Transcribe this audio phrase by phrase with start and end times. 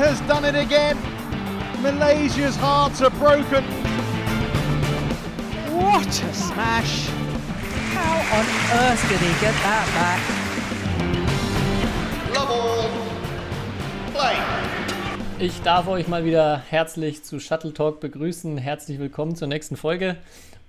[0.00, 0.96] has done it again.
[1.82, 3.62] Malaysia's hearts are broken.
[5.76, 7.08] What a smash!
[7.92, 8.46] How on
[8.80, 10.20] earth did he get that back?
[12.34, 12.88] Love all.
[14.14, 14.36] Play.
[15.38, 18.56] Ich darf euch mal wieder herzlich zu Shuttle Talk begrüßen.
[18.56, 20.16] Herzlich willkommen zur nächsten Folge.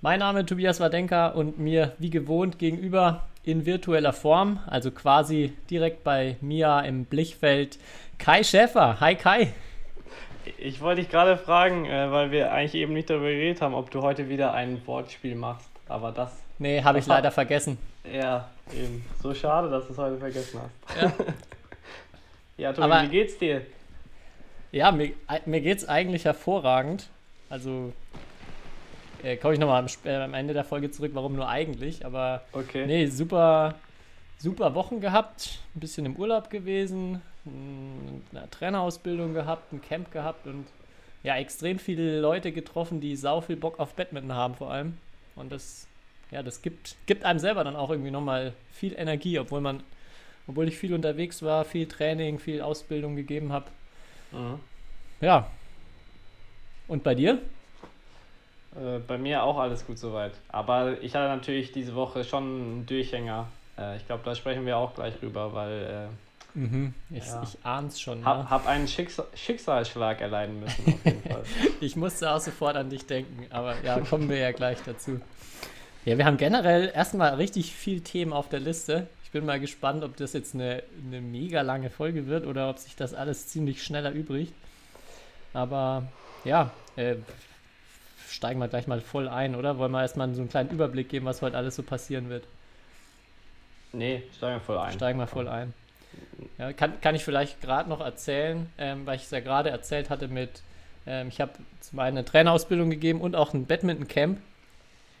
[0.02, 5.52] Mein Name ist Tobias Wadenka und mir wie gewohnt gegenüber in virtueller Form, also quasi
[5.70, 7.78] direkt bei Mia im Blichfeld,
[8.22, 9.00] Kai Schäfer.
[9.00, 9.52] Hi Kai.
[10.58, 13.90] Ich wollte dich gerade fragen, äh, weil wir eigentlich eben nicht darüber geredet haben, ob
[13.90, 15.68] du heute wieder ein Wortspiel machst.
[15.88, 16.32] Aber das.
[16.58, 17.78] Nee, habe ich leider vergessen.
[18.12, 19.04] Ja, eben.
[19.20, 21.02] So schade, dass du es heute vergessen hast.
[21.02, 21.12] Ja.
[22.56, 23.62] ja, Tobi, Aber- wie geht's dir?
[24.70, 25.12] Ja, mir,
[25.44, 27.08] mir geht es eigentlich hervorragend.
[27.50, 27.92] Also
[29.22, 32.06] äh, komme ich nochmal am, äh, am Ende der Folge zurück, warum nur eigentlich.
[32.06, 32.86] Aber Okay.
[32.86, 33.74] nee, super,
[34.38, 40.66] super Wochen gehabt, ein bisschen im Urlaub gewesen, eine Trainerausbildung gehabt, ein Camp gehabt und
[41.22, 44.98] ja, extrem viele Leute getroffen, die sau viel Bock auf Badminton haben vor allem.
[45.36, 45.86] Und das,
[46.30, 49.82] ja, das gibt, gibt einem selber dann auch irgendwie nochmal viel Energie, obwohl man,
[50.46, 53.66] obwohl ich viel unterwegs war, viel Training, viel Ausbildung gegeben habe.
[54.32, 54.58] Mhm.
[55.20, 55.48] Ja.
[56.88, 57.38] Und bei dir?
[58.74, 60.32] Äh, bei mir auch alles gut soweit.
[60.48, 63.48] Aber ich hatte natürlich diese Woche schon einen Durchhänger.
[63.78, 66.08] Äh, ich glaube, da sprechen wir auch gleich drüber, weil
[66.54, 66.92] Mhm.
[67.10, 67.42] Ich, Ja.
[67.42, 68.24] ich ahn's schon.
[68.24, 68.50] hab, Ja.
[68.50, 71.42] hab einen Schicksal Schicksalsschlag erleiden müssen auf jeden Fall.
[71.80, 75.20] Ich musste auch sofort an dich denken, aber ja, kommen wir ja gleich dazu.
[76.04, 79.06] Ja, wir haben generell erstmal richtig viel Themen auf der Liste.
[79.24, 82.78] Ich bin mal gespannt, ob das jetzt eine, eine mega lange Folge wird oder ob
[82.78, 84.52] sich das alles ziemlich schneller übrigt.
[85.54, 86.04] Aber
[86.44, 87.14] ja, äh,
[88.28, 89.78] steigen wir gleich mal voll ein, oder?
[89.78, 92.44] Wollen wir erstmal so einen kleinen Überblick geben, was heute alles so passieren wird?
[93.92, 94.92] Nee, steigen wir voll ein.
[94.92, 95.72] Steigen wir voll ein.
[96.58, 100.10] Ja, kann, kann ich vielleicht gerade noch erzählen, ähm, weil ich es ja gerade erzählt
[100.10, 100.62] hatte mit,
[101.06, 101.52] ähm, ich habe
[101.92, 104.38] einen eine Trainerausbildung gegeben und auch ein Badminton-Camp.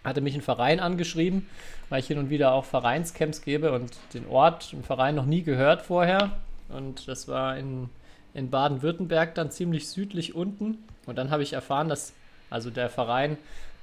[0.04, 1.48] Hatte mich ein Verein angeschrieben,
[1.88, 5.42] weil ich hin und wieder auch Vereinscamps gebe und den Ort im Verein noch nie
[5.42, 6.30] gehört vorher.
[6.68, 7.88] Und das war in,
[8.34, 10.78] in Baden-Württemberg dann ziemlich südlich unten.
[11.06, 12.14] Und dann habe ich erfahren, dass
[12.50, 13.38] also der Verein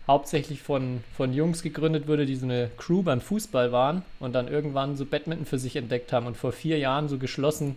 [0.10, 4.48] hauptsächlich von, von Jungs gegründet wurde, die so eine Crew beim Fußball waren und dann
[4.48, 7.76] irgendwann so Badminton für sich entdeckt haben und vor vier Jahren so geschlossen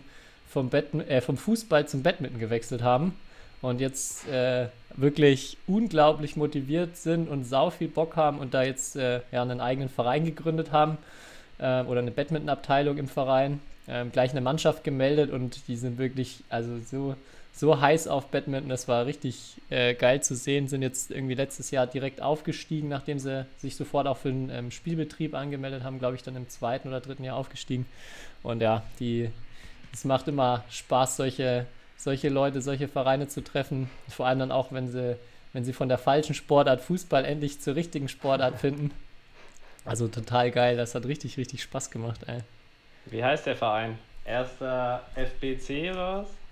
[0.49, 3.13] vom, Badmi- äh, vom Fußball zum Badminton gewechselt haben
[3.61, 4.65] und jetzt äh,
[4.97, 9.61] wirklich unglaublich motiviert sind und sau viel Bock haben und da jetzt äh, ja, einen
[9.61, 10.97] eigenen Verein gegründet haben
[11.59, 16.43] äh, oder eine Badminton-Abteilung im Verein, ähm, gleich eine Mannschaft gemeldet und die sind wirklich
[16.49, 17.15] also so
[17.53, 18.69] so heiß auf Badminton.
[18.69, 20.67] Das war richtig äh, geil zu sehen.
[20.67, 24.71] Sind jetzt irgendwie letztes Jahr direkt aufgestiegen, nachdem sie sich sofort auch für den ähm,
[24.71, 27.85] Spielbetrieb angemeldet haben, glaube ich, dann im zweiten oder dritten Jahr aufgestiegen.
[28.41, 29.29] Und ja, die,
[29.93, 33.89] es macht immer Spaß, solche, solche Leute, solche Vereine zu treffen.
[34.09, 35.15] Vor allem dann auch, wenn sie,
[35.53, 38.89] wenn sie von der falschen Sportart Fußball endlich zur richtigen Sportart finden.
[39.85, 40.75] Also total geil.
[40.75, 42.39] Das hat richtig, richtig Spaß gemacht, ey.
[43.05, 43.99] Wie heißt der Verein?
[44.25, 46.42] Erster FBC oder was?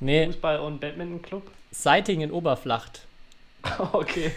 [0.00, 1.50] Nee, Fußball- und Badminton-Club?
[1.70, 3.02] Sighting in Oberflacht.
[3.92, 4.30] Okay.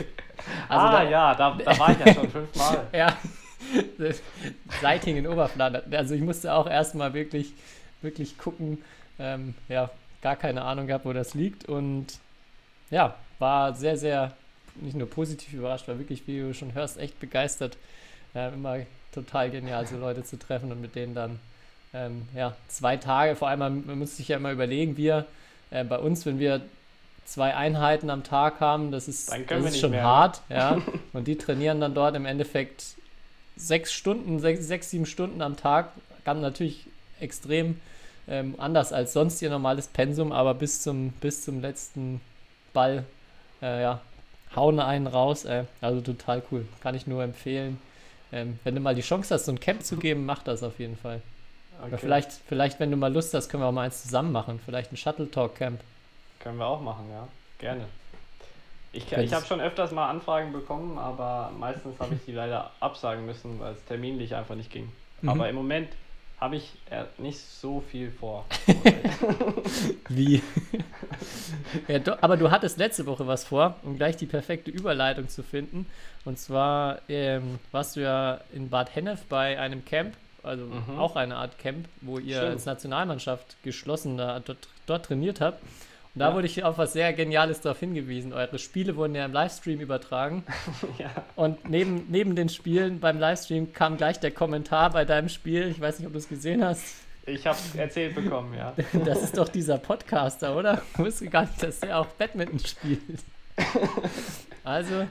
[0.67, 2.87] Also ah da- ja, da, da war ich ja schon fünfmal.
[2.93, 3.15] Ja,
[4.81, 5.83] Sighting in Oberflandern.
[5.93, 7.53] Also ich musste auch erstmal wirklich,
[8.01, 8.79] wirklich gucken.
[9.19, 9.89] Ähm, ja,
[10.21, 11.65] gar keine Ahnung gehabt, wo das liegt.
[11.69, 12.07] Und
[12.89, 14.33] ja, war sehr, sehr,
[14.75, 17.77] nicht nur positiv überrascht, war wirklich, wie du schon hörst, echt begeistert.
[18.33, 18.77] Ähm, immer
[19.13, 21.39] total genial, so Leute zu treffen und mit denen dann
[21.93, 25.25] ähm, ja, zwei Tage, vor allem, man, man muss sich ja immer überlegen, wir
[25.71, 26.61] äh, bei uns, wenn wir
[27.25, 30.03] zwei Einheiten am Tag haben, das ist, das ist schon mehr.
[30.03, 30.81] hart, ja.
[31.13, 32.95] Und die trainieren dann dort im Endeffekt
[33.55, 35.91] sechs Stunden, sechs, sechs sieben Stunden am Tag.
[36.25, 36.87] Kann natürlich
[37.19, 37.79] extrem
[38.27, 42.21] ähm, anders als sonst ihr normales Pensum, aber bis zum, bis zum letzten
[42.73, 43.05] Ball,
[43.61, 44.01] äh, ja,
[44.55, 45.45] hauen einen raus.
[45.45, 46.67] Äh, also total cool.
[46.81, 47.79] Kann ich nur empfehlen.
[48.31, 50.79] Ähm, wenn du mal die Chance hast, so ein Camp zu geben, mach das auf
[50.79, 51.21] jeden Fall.
[51.83, 51.97] Okay.
[51.97, 54.59] vielleicht, vielleicht, wenn du mal Lust hast, können wir auch mal eins zusammen machen.
[54.63, 55.79] Vielleicht ein Shuttle Talk Camp.
[56.39, 57.27] Können wir auch machen, ja.
[57.57, 57.85] Gerne.
[58.93, 63.25] Ich, ich habe schon öfters mal Anfragen bekommen, aber meistens habe ich die leider absagen
[63.25, 64.91] müssen, weil es terminlich einfach nicht ging.
[65.21, 65.29] Mhm.
[65.29, 65.89] Aber im Moment
[66.41, 68.45] habe ich äh, nicht so viel vor.
[70.09, 70.41] Wie?
[71.87, 75.43] ja, do, aber du hattest letzte Woche was vor, um gleich die perfekte Überleitung zu
[75.43, 75.85] finden.
[76.25, 80.97] Und zwar ähm, warst du ja in Bad Hennef bei einem Camp, also Mhm.
[80.99, 82.51] auch eine Art Camp, wo ihr Stimmt.
[82.51, 85.61] als Nationalmannschaft geschlossen da, dort, dort trainiert habt.
[86.13, 86.35] Und da Ja.
[86.35, 88.33] wurde ich auf was sehr Geniales darauf hingewiesen.
[88.33, 90.43] Eure Spiele wurden ja im Livestream übertragen.
[90.97, 91.09] ja.
[91.35, 95.67] Und neben, neben den Spielen beim Livestream kam gleich der Kommentar bei deinem Spiel.
[95.69, 96.83] Ich weiß nicht, ob du es gesehen hast.
[97.25, 98.73] Ich habe erzählt bekommen, ja.
[99.05, 100.81] Das ist doch dieser Podcaster, oder?
[100.93, 103.01] Ich wusste gar nicht, dass der auch Badminton spielt.
[104.63, 105.07] Also,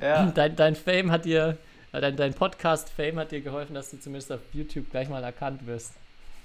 [0.00, 0.26] ja.
[0.34, 1.58] dein, dein Fame hat dir,
[2.00, 5.92] dein, dein Podcast-Fame hat dir geholfen, dass du zumindest auf YouTube gleich mal erkannt wirst.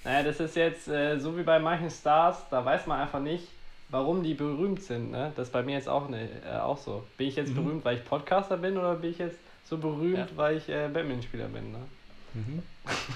[0.04, 3.48] Naja, das ist jetzt äh, so wie bei manchen Stars, da weiß man einfach nicht,
[3.90, 5.12] warum die berühmt sind.
[5.12, 5.32] Ne?
[5.36, 7.06] Das ist bei mir jetzt auch, ne, äh, auch so.
[7.18, 7.56] Bin ich jetzt Mhm.
[7.66, 10.28] berühmt, weil ich Podcaster bin oder bin ich jetzt so berühmt, Ja.
[10.36, 11.72] weil ich äh, Badmintonspieler bin?
[11.72, 11.80] Ne?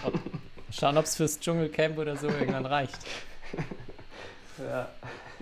[0.04, 0.14] Ob,
[0.72, 2.98] schauen, ob es fürs Dschungelcamp oder so irgendwann reicht.
[4.60, 4.88] Ja.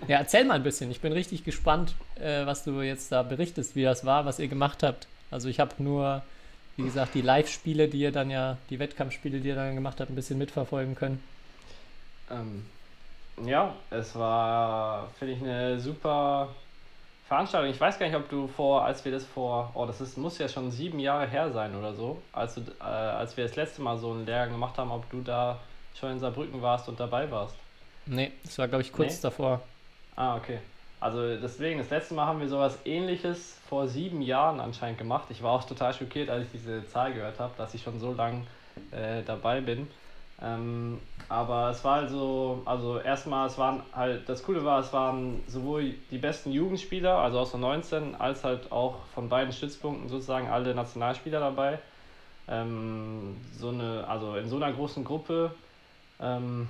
[0.08, 0.90] Ja, erzähl mal ein bisschen.
[0.90, 4.48] Ich bin richtig gespannt, äh, was du jetzt da berichtest, wie das war, was ihr
[4.48, 5.08] gemacht habt.
[5.30, 6.24] Also ich habe nur,
[6.78, 10.10] wie gesagt, die Live-Spiele, die ihr dann ja, die Wettkampfspiele, die ihr dann gemacht habt,
[10.10, 11.24] ein bisschen mitverfolgen können.
[12.30, 12.66] Ähm,
[13.46, 16.50] ja, es war, finde ich, eine super
[17.28, 17.72] Veranstaltung.
[17.72, 20.38] Ich weiß gar nicht, ob du vor, als wir das vor, oh, das ist, muss
[20.38, 23.82] ja schon sieben Jahre her sein oder so, als, du, äh, als wir das letzte
[23.82, 25.60] Mal so einen Lehrgang gemacht haben, ob du da
[26.00, 27.56] schon in Saarbrücken warst und dabei warst.
[28.06, 29.22] Nee, das war, glaube ich, kurz Nee?
[29.22, 29.62] davor.
[30.16, 30.60] Ah, okay.
[31.02, 35.24] Also deswegen, das letzte Mal haben wir sowas ähnliches vor sieben Jahren anscheinend gemach.
[35.30, 38.14] Ich war auch total schockiert, als ich diese Zahl gehört habe, dass ich schon so
[38.14, 38.46] lang
[38.92, 39.88] äh, dabei bin.
[40.44, 45.42] Ähm, aber es war also, also erstmal, es waren halt, das Coole war, es waren
[45.48, 50.50] sowohl die besten Jugendspieler, also aus der 19, als halt auch von beiden Stützpunkten sozusagen
[50.50, 51.80] alle Nationalspieler dabei.
[52.48, 55.52] Ähm, so eine, also in so einer großen Gruppe.
[56.22, 56.68] Ähm,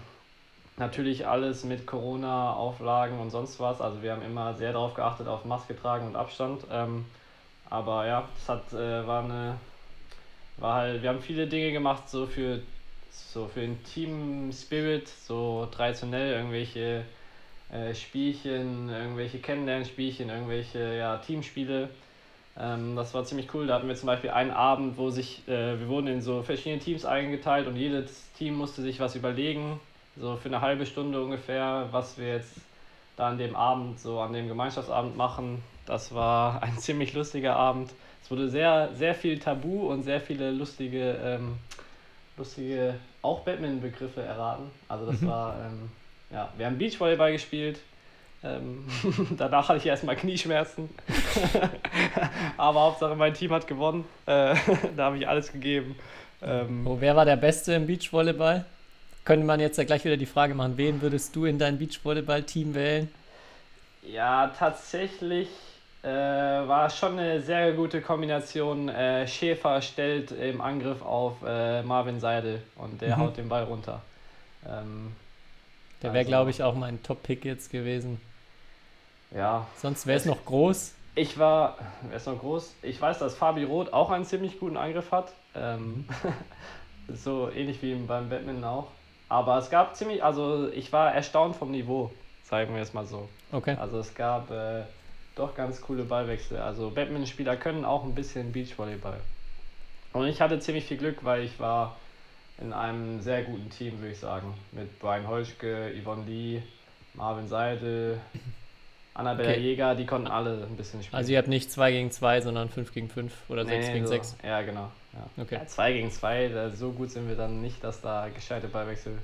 [0.81, 3.79] Natürlich alles mit Corona-Auflagen und sonst was.
[3.81, 6.63] Also wir haben immer sehr darauf geachtet, auf Maske tragen und Abstand.
[6.71, 7.05] Ähm,
[7.69, 9.57] aber ja, es hat, äh, war eine,
[10.57, 12.61] war halt, wir haben viele Dinge gemacht, so für,
[13.11, 17.05] so für den Team Spirit, so traditionell irgendwelche
[17.71, 21.89] äh, Spielchen, irgendwelche Kennenlernspielchen, irgendwelche ja, Teamspiele.
[22.59, 23.67] Ähm, das war ziemlich cool.
[23.67, 26.81] Da hatten wir zum Beispiel einen Abend, wo sich, äh, wir wurden in so verschiedene
[26.81, 29.79] Teams eingeteilt und jedes Team musste sich was überlegen,
[30.17, 32.53] so für eine halbe Stunde ungefähr, was wir jetzt
[33.17, 35.63] da an dem Abend, so an dem Gemeinschaftsabend machen.
[35.85, 37.91] Das war ein ziemlich lustiger Abend.
[38.23, 41.57] Es wurde sehr, sehr viel Tabu und sehr viele lustige, ähm,
[42.37, 44.71] lustige auch Batman-Begriffe erraten.
[44.87, 45.89] Also das war, ähm,
[46.31, 47.79] ja, wir haben Beachvolleyball gespielt.
[48.43, 48.85] Ähm,
[49.37, 50.89] danach hatte ich erstmal Knieschmerzen.
[52.57, 54.05] Aber Hauptsache mein Team hat gewonnen.
[54.25, 54.55] Äh,
[54.95, 55.95] da habe ich alles gegeben.
[56.41, 58.65] Ähm, Oh, wer war der Beste im Beachvolleyball?
[59.23, 62.73] Könnte man jetzt ja gleich wieder die Frage machen, wen würdest du in dein Beachvolleyball-Team
[62.73, 63.09] wählen?
[64.01, 65.47] Ja, tatsächlich
[66.03, 68.89] äh, war es schon eine sehr gute Kombination.
[68.89, 73.21] Äh, Schäfer stellt im Angriff auf äh, Marvin Seidel und der Mhm.
[73.21, 74.01] haut den Ball runter.
[74.67, 75.15] Ähm,
[76.01, 78.19] Der wäre, Also- glaube ich, auch mein Top-Pick jetzt gewesen.
[79.29, 80.95] ja, Sonst wäre es noch groß.
[81.13, 81.77] ich war,
[82.09, 82.73] wer ist noch groß?
[82.81, 85.31] Ich weiß, dass Fabi Roth auch einen ziemlich guten Angriff hat.
[85.53, 86.07] Ähm,
[87.13, 88.87] so ähnlich wie beim Badminton auch.
[89.31, 92.11] Aber es gab ziemlich, also ich war erstaunt vom Niveau,
[92.43, 93.29] sagen wir es mal so.
[93.53, 93.77] Okay.
[93.79, 94.81] Also es gab äh,
[95.35, 96.57] doch ganz coole Ballwechsel.
[96.57, 99.21] Also Badminton-Spieler können auch ein bisschen Beachvolleyball.
[100.11, 101.95] Und ich hatte ziemlich viel Glück, weil ich war
[102.59, 104.53] in einem sehr guten Team, würde ich sagen.
[104.73, 106.61] Mit Brian Holschke, Yvonne Lee,
[107.13, 108.19] Marvin Seidel,
[109.13, 109.61] Annabella Okay.
[109.61, 111.15] Jäger, die konnten alle ein bisschen spielen.
[111.15, 114.07] Also ihr habt nicht 2 gegen 2, sondern 5 gegen 5 oder 6 Nee, gegen
[114.07, 114.11] so.
[114.11, 114.35] 6.
[114.43, 114.91] Ja, genau.
[115.13, 115.43] Ja.
[115.43, 115.55] Okay.
[115.55, 119.17] Ja, 2 gegen 2, so gut sind wir dann nicht, dass da gescheite Ballwechsel,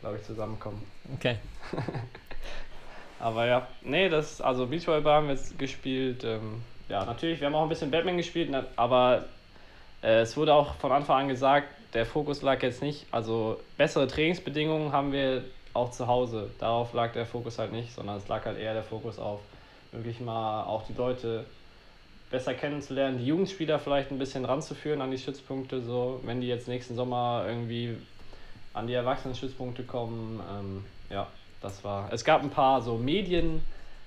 [0.00, 0.82] glaube ich, zusammenkommen.
[1.14, 1.36] Okay.
[3.20, 6.24] Aber ja, nee, das, also Beachvolleyball haben wir jetzt gespielt.
[6.24, 9.26] Ähm, ja, natürlich, wir haben auch ein bisschen Batman gespielt, aber
[10.02, 14.08] äh, es wurde auch von Anfang an gesagt, der Fokus lag jetzt nicht, also bessere
[14.08, 16.50] Trainingsbedingungen haben wir auch zu Hause.
[16.58, 19.40] Darauf lag der Fokus halt nicht, sondern es lag halt eher der Fokus auf
[19.92, 21.44] wirklich mal auch die Leute
[22.32, 26.66] besser kennenzulernen, die Jugendspieler vielleicht ein bisschen ranzuführen an die Stützpunkte, so wenn die jetzt
[26.66, 27.96] nächsten Sommer irgendwie
[28.74, 30.40] an die Erwachsenen-Stützpunkte kommen.
[30.50, 31.26] Ähm, ja,
[31.60, 32.12] das war.
[32.12, 33.62] Es gab ein paar so Medien,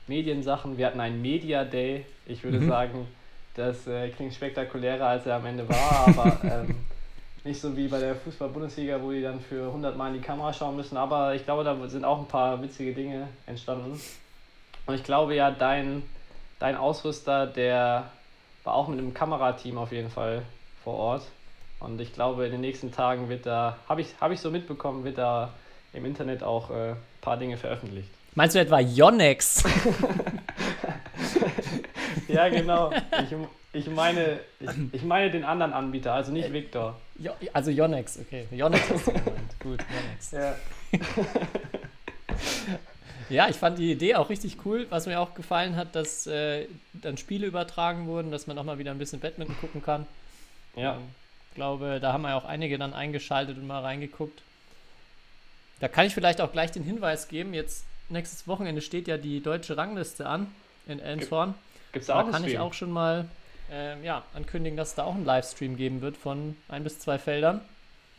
[0.07, 0.77] Mediensachen.
[0.77, 2.05] Wir hatten einen Media Day.
[2.25, 2.67] Ich würde Mhm.
[2.67, 3.07] sagen,
[3.55, 6.75] das äh, klingt spektakulärer, als er am Ende war, aber ähm,
[7.43, 10.51] nicht so wie bei der Fußball-Bundesliga, wo die dann für 100 Mal in die Kamera
[10.51, 10.97] schauen müssen.
[10.97, 13.99] Aber ich glaube, da sind auch ein paar witzige Dinge entstanden.
[14.87, 16.01] Und ich glaube ja, dein,
[16.59, 18.09] dein Ausrüster, der
[18.63, 20.41] war auch mit einem Kamerateam auf jeden Fall
[20.83, 21.23] vor Ort.
[21.79, 25.03] Und ich glaube, in den nächsten Tagen wird da, habe ich, hab ich so mitbekommen,
[25.03, 25.53] wird da
[25.93, 28.09] im Internet auch äh, ein paar Dinge veröffentlicht.
[28.33, 29.63] Meinst du etwa Yonex?
[32.27, 32.91] Ja, genau.
[32.91, 33.35] Ich,
[33.73, 36.99] ich, meine, ich, ich meine den anderen Anbieter, also nicht Victor.
[37.17, 38.47] Jo, also Yonex, okay.
[38.51, 39.59] Yonex du gemeint.
[39.59, 40.31] Gut, Yonex.
[40.31, 40.55] Ja.
[43.29, 44.85] Ja, ich fand die Idee auch richtig cool.
[44.89, 48.77] Was mir auch gefallen hat, dass äh, dann Spiele übertragen wurden, dass man auch mal
[48.77, 50.05] wieder ein bisschen Badminton gucken kann.
[50.75, 50.99] Ja.
[51.49, 54.41] Ich glaube, da haben wir ja auch einige dann eingeschaltet und mal reingeguckt.
[55.79, 57.53] da kann ich vielleicht auch gleich den Hinweis geben.
[57.53, 60.47] Jetzt nächstes Wochenende steht ja die deutsche Rangliste an
[60.87, 61.55] in Elmshorn.
[61.93, 63.25] Gibt es da Da kann ich auch schon mal
[63.71, 67.17] ähm, ja, ankündigen, dass es da auch einen Livestream geben wird von ein bis zwei
[67.17, 67.61] Feldern.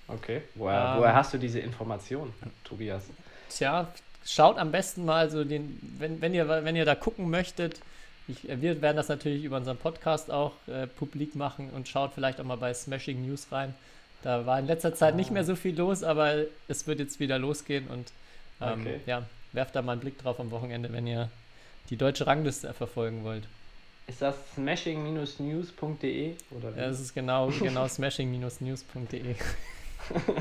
[0.09, 0.43] Okay.
[0.55, 1.01] Woher, Ähm.
[1.01, 2.33] woher hast du diese Information,
[2.65, 3.05] Tobias?
[3.49, 3.87] Tja,
[4.27, 7.81] schaut am besten mal so den, wenn, wenn ihr wenn ihr da gucken möchtet,
[8.29, 12.13] ich, äh, wir werden das natürlich über unseren Podcast auch äh, publik machen und schaut
[12.15, 13.75] vielleicht auch mal bei Smashing News rein.
[14.23, 16.35] Da war in letzter Zeit nicht mehr so viel los, aber
[16.69, 18.13] es wird jetzt wieder losgehen und
[18.61, 19.01] ähm, Okay.
[19.07, 21.31] ja, werft da mal einen Blick drauf am Wochenende, wenn ihr
[21.91, 23.45] die deutsche Rangliste verfolgen wollt.
[24.09, 26.81] Ist das smashing-news.de oder wie?
[26.81, 29.35] Ja, das ist genau, genau smashing-news.de.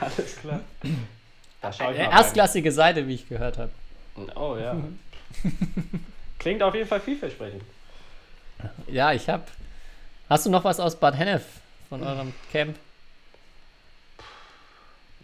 [0.00, 0.60] Alles klar.
[1.62, 2.12] Da ich Eine mal rein.
[2.12, 3.70] erstklassige Seite, wie ich gehört habe.
[4.34, 4.76] Oh ja.
[6.38, 7.62] Klingt auf jeden Fall vielversprechend.
[8.88, 9.44] Ja, ich habe.
[10.28, 11.44] Hast du noch was aus Bad Hennef
[11.88, 12.76] von eurem Camp?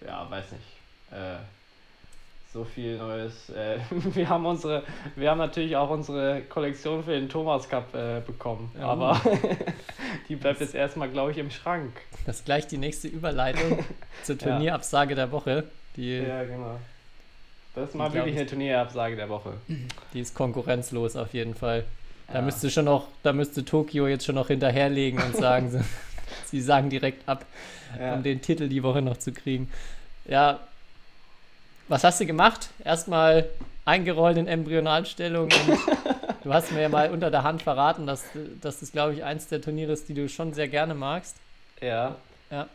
[0.07, 0.63] Ja, weiß nicht.
[1.11, 1.39] Äh,
[2.53, 3.51] so viel Neues.
[3.51, 4.85] Äh, wir haben unsere,
[5.17, 8.73] wir haben natürlich auch unsere Kollektion für den Thomas Cup äh, bekommen.
[8.79, 8.87] Ja.
[8.87, 9.21] Aber
[10.29, 11.93] die bleibt jetzt erstmal, glaube ich, im Schrank.
[12.27, 13.85] Das ist gleich die nächste Überleitung
[14.23, 15.65] zur Turnierabsage der Woche.
[15.99, 16.79] Die, Ja, genau.
[17.75, 19.53] Das ist mal wirklich ich- eine Turnierabsage der Woche.
[20.15, 21.85] die ist konkurrenzlos auf jeden Fall.
[22.29, 22.43] Da Ja.
[22.43, 25.81] müsste schon noch, da müsste Tokio jetzt schon noch hinterherlegen und sagen, sie,
[26.47, 27.45] sie sagen direkt ab,
[28.01, 28.15] Ja.
[28.15, 29.71] um den Titel die Woche noch zu kriegen.
[30.27, 30.61] Ja,
[31.89, 32.69] was hast du gemacht?
[32.85, 33.49] Erstmal
[33.85, 35.53] eingerollt in Embryonalstellung und
[36.45, 38.25] du hast mir ja mal unter der Hand verraten, dass,
[38.61, 41.37] dass das, glaube ich, eins der Turniere ist, die du schon sehr gerne magst.
[41.81, 42.17] Ja.
[42.51, 42.67] Ja.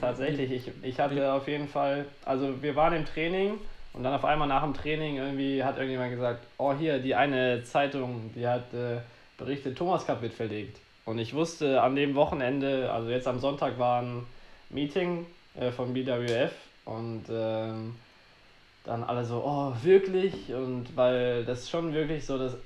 [0.00, 3.58] Tatsächlich, ich, ich hatte auf jeden Fall, also wir waren im Training
[3.92, 7.62] und dann auf einmal nach dem Training irgendwie hat irgendjemand gesagt, oh hier, die eine
[7.64, 9.00] Zeitung, die hat äh,
[9.36, 10.78] berichtet, Thomas Cup wird verlegt.
[11.04, 14.26] Und ich wusste an dem Wochenende, also jetzt am Sonntag war ein
[14.70, 15.26] Meeting
[15.58, 16.52] äh, von BWF
[16.84, 17.94] und ähm,
[18.84, 20.52] dann alle so, oh wirklich?
[20.54, 22.56] Und weil das schon wirklich so das,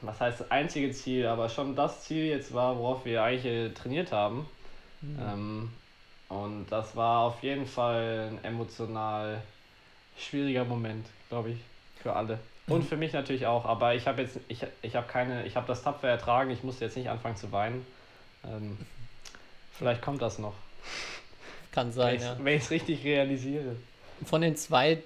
[0.00, 3.68] was heißt das einzige Ziel, aber schon das Ziel jetzt war, worauf wir eigentlich äh,
[3.70, 4.46] trainiert haben.
[5.02, 5.70] Ähm,
[6.28, 9.40] und das war auf jeden Fall ein emotional
[10.18, 11.58] schwieriger Moment, glaube ich,
[12.02, 12.38] für alle.
[12.66, 15.66] Und für mich natürlich auch, aber ich habe jetzt, ich, ich habe keine, ich habe
[15.66, 17.86] das tapfer ertragen, ich musste jetzt nicht anfangen zu weinen.
[18.44, 18.76] Ähm,
[19.72, 20.52] vielleicht kommt das noch,
[21.72, 22.36] Kann wenn sein, ich ja.
[22.56, 23.76] es richtig realisiere.
[24.26, 24.98] Von den zwei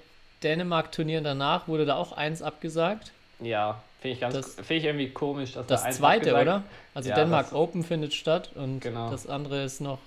[0.43, 3.13] Dänemark-Turnieren danach wurde da auch eins abgesagt.
[3.39, 6.43] Ja, finde ich ganz, Das- finde ich irgendwie komisch, dass Das da eins zweite, abgesagt-
[6.43, 6.63] oder?
[6.95, 9.09] Also Ja, Denmark das- Open findet statt und Genau.
[9.11, 9.99] das andere ist noch.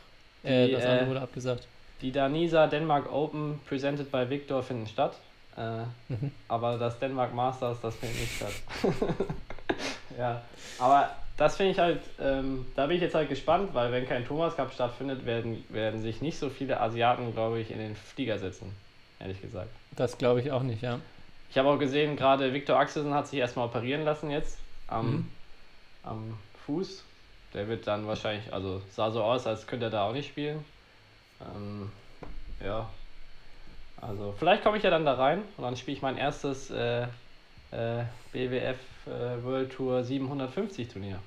[0.46, 1.68] Äh, Die, das andere äh, wurde abgesagt.
[2.02, 5.16] Die Danisa Denmark Open presented by Victor finden statt.
[5.58, 6.32] Äh, Mhm.
[6.48, 8.52] Aber das Denmark Masters, das findet nicht statt.
[10.18, 10.42] ja,
[10.80, 14.26] aber das finde ich halt, ähm, da bin ich jetzt halt gespannt, weil wenn kein
[14.26, 18.38] Thomas Cup stattfindet, werden, werden sich nicht so viele Asiaten, glaube ich, in den Flieger
[18.40, 18.72] setzen.
[19.20, 19.70] Ehrlich gesagt.
[19.96, 21.00] Das glaube ich auch nicht, ja.
[21.50, 25.32] Ich habe auch gesehen, gerade Victor Axelsen hat sich erstmal operieren lassen jetzt am, Mhm.
[26.04, 27.04] am Fuß.
[27.56, 30.64] Der wird dann wahrscheinlich, also sah so aus, als könnte er da auch nicht spielen.
[31.42, 31.90] Ähm,
[32.64, 32.90] ja.
[34.02, 37.04] Also vielleicht komme ich ja dann da rein und dann spiele ich mein erstes äh,
[37.72, 41.20] äh, BWF äh, World Tour 750 Turnier.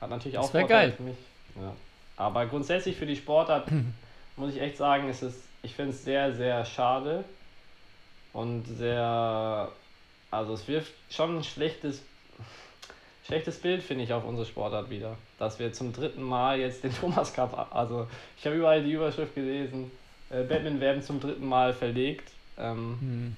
[0.00, 0.92] Hat natürlich Das auch Vorteile geil.
[0.92, 1.16] für mich.
[1.56, 1.74] Ja.
[2.16, 3.68] Aber grundsätzlich für die Sportart
[4.36, 7.24] muss ich echt sagen, es ist, ich finde es sehr, sehr schade
[8.32, 9.68] und sehr,
[10.30, 12.02] also es wirft schon ein schlechtes,
[13.26, 15.16] schlechtes Bild, finde ich, auf unsere Sportart wieder.
[15.38, 18.06] Dass wir zum dritten Mal jetzt den Thomas Cup, also
[18.38, 19.90] ich habe überall die Überschrift gelesen,
[20.30, 23.36] äh, Batman werden zum dritten Mal verlegt ähm, Hm.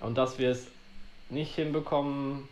[0.00, 0.66] und dass wir es
[1.30, 2.48] nicht hinbekommen,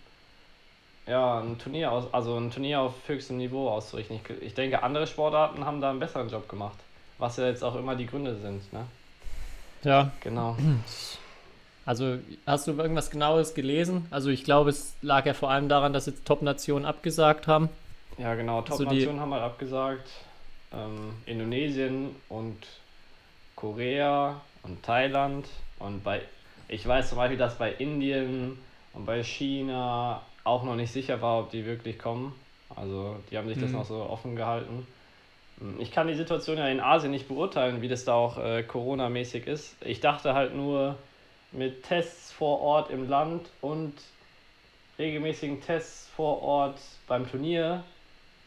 [1.07, 4.17] ja, ein Turnier aus, also ein Turnier auf höchstem Niveau auszurichten.
[4.17, 6.79] Ich, ich denke, andere Sportarten haben da einen besseren Job gemacht.
[7.19, 8.87] Was ja jetzt auch immer die Gründe sind, ne?
[9.83, 10.57] Ja, Genau.
[11.87, 14.07] also hast du irgendwas Genaues gelesen?
[14.11, 17.69] Also ich glaube, es lag ja vor allem daran, dass jetzt Top-Nationen abgesagt haben.
[18.19, 18.61] Ja, genau.
[18.61, 20.09] Also Top-Nationen haben halt abgesagt.
[20.73, 22.57] Ähm, Indonesien und
[23.57, 25.47] Korea und Thailand.
[25.79, 26.23] Und bei,
[26.69, 28.59] ich weiß zum Beispiel, dass bei Indien
[28.93, 32.35] und bei China auch noch nicht sicher war, ob die wirklich kommen.
[32.75, 33.77] Also die haben sich das Mhm.
[33.77, 34.87] noch so offen gehalten.
[35.79, 39.47] Ich kann die Situation ja in Asien nicht beurteilen, wie das da auch äh, Corona-mäßig
[39.47, 39.77] ist.
[39.85, 40.97] Ich dachte halt nur
[41.55, 43.95] mit Tests vor Ort im Land und
[44.99, 47.83] regelmäßigen Tests vor Ort beim Turnier.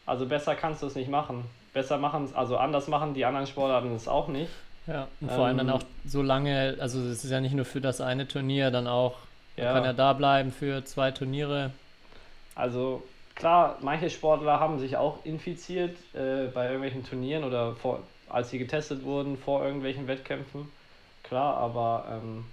[0.06, 1.44] Also besser kannst du es nicht machen.
[1.74, 4.50] Besser machen, also anders machen die anderen Sportarten es auch nicht.
[4.86, 7.66] Ja, und vor allem dann Ähm, auch so lange, also es ist ja nicht nur
[7.66, 9.16] für das eine Turnier, dann auch,
[9.56, 9.72] man Ja.
[9.74, 11.72] kann ja da bleiben für zwei Turniere.
[12.54, 13.02] Also
[13.34, 18.00] klar, manche Sportler haben sich auch infiziert äh, bei irgendwelchen Turnieren oder vor,
[18.30, 20.70] als sie getestet wurden vor irgendwelchen Wettkämpfen.
[21.22, 22.46] klar, aber ähm,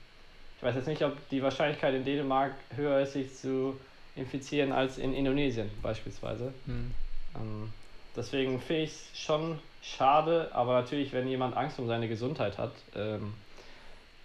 [0.57, 3.79] ich weiß jetzt nicht, ob die Wahrscheinlichkeit in Dänemark höher ist, sich zu
[4.15, 6.53] infizieren als in Indonesien beispielsweise.
[6.65, 6.91] Hm.
[7.35, 7.73] Ähm,
[8.15, 12.73] deswegen finde ich es schon schade, aber natürlich, wenn jemand Angst um seine Gesundheit hat,
[12.95, 13.33] ähm,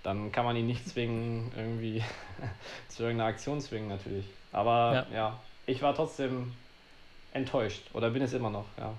[0.03, 2.03] dann kann man ihn nicht zwingen, irgendwie
[2.89, 4.27] zu irgendeiner Aktion zwingen natürlich.
[4.53, 5.17] Aber Ja.
[5.17, 5.41] ja.
[5.67, 6.53] ich war trotzdem
[7.33, 8.95] enttäuscht oder bin es immer noch, ja.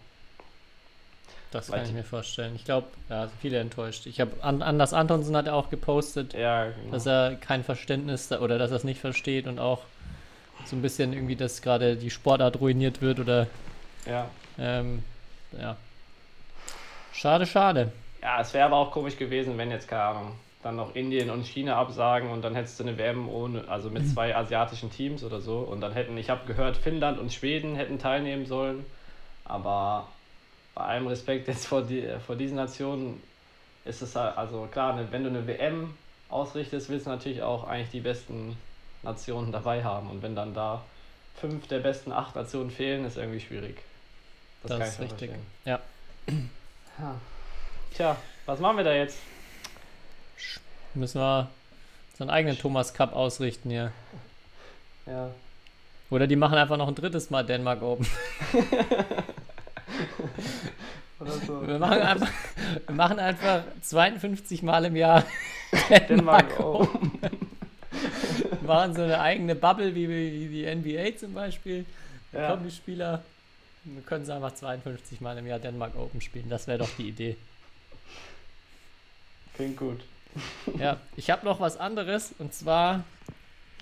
[1.51, 2.55] Das kann ich mir vorstellen.
[2.55, 4.05] Ich glaube, ja, viele enttäuscht.
[4.05, 6.91] Ich habe An Anders Antonsen hat er auch gepostet, Ja, genau.
[6.91, 9.81] dass er kein Verständnis oder dass er es nicht versteht und auch
[10.65, 13.47] so ein bisschen irgendwie, dass gerade die Sportart ruiniert wird oder
[14.05, 14.27] ja.
[14.57, 15.03] ähm,
[15.59, 15.75] ja.
[17.13, 17.91] Schade, schade.
[18.21, 20.31] Ja, es wäre aber auch komisch gewesen, wenn jetzt, keine Ahnung,
[20.63, 24.07] dann noch Indien und China absagen und dann hättest du eine WM ohne, also mit
[24.07, 25.59] zwei asiatischen Teams oder so.
[25.59, 28.85] Und dann hätten, ich habe gehört, Finnland und Schweden hätten teilnehmen sollen.
[29.43, 30.07] Aber
[30.73, 33.21] bei allem Respekt jetzt vor, die, vor diesen Nationen
[33.85, 35.93] ist es halt, also klar, ne, wenn du eine WM
[36.29, 38.57] ausrichtest, willst du natürlich auch eigentlich die besten
[39.03, 40.09] Nationen dabei haben.
[40.09, 40.83] Und wenn dann da
[41.35, 43.77] fünf der besten acht Nationen fehlen, ist irgendwie schwierig.
[44.63, 45.31] Das, kann ist richtig.
[45.31, 45.45] verstehen.
[45.65, 45.79] Ja.
[46.99, 47.15] Ja.
[47.95, 49.17] Tja, was machen wir da jetzt?
[50.93, 51.49] Müssen wir
[52.13, 53.91] unseren eigenen Thomas Cup ausrichten hier.
[55.07, 55.31] Ja.
[56.09, 58.05] Oder die machen einfach noch ein drittes Mal Denmark Open.
[61.21, 61.67] Oder so.
[61.67, 62.29] Wir machen einfach,
[62.87, 65.23] wir machen einfach 52 Mal im Jahr
[66.09, 67.11] Denmark Open.
[67.21, 71.85] Wir machen so eine eigene Bubble wie, wie die NBA zum Beispiel.
[72.31, 72.49] Da Ja.
[72.51, 73.23] kommen die Spieler.
[73.83, 76.49] Wir können sie einfach 52 Mal im Jahr Denmark Open spielen.
[76.49, 77.35] Das wäre doch die Idee.
[79.55, 79.99] Klingt gut.
[80.77, 83.03] Ja, ich habe noch was anderes und zwar,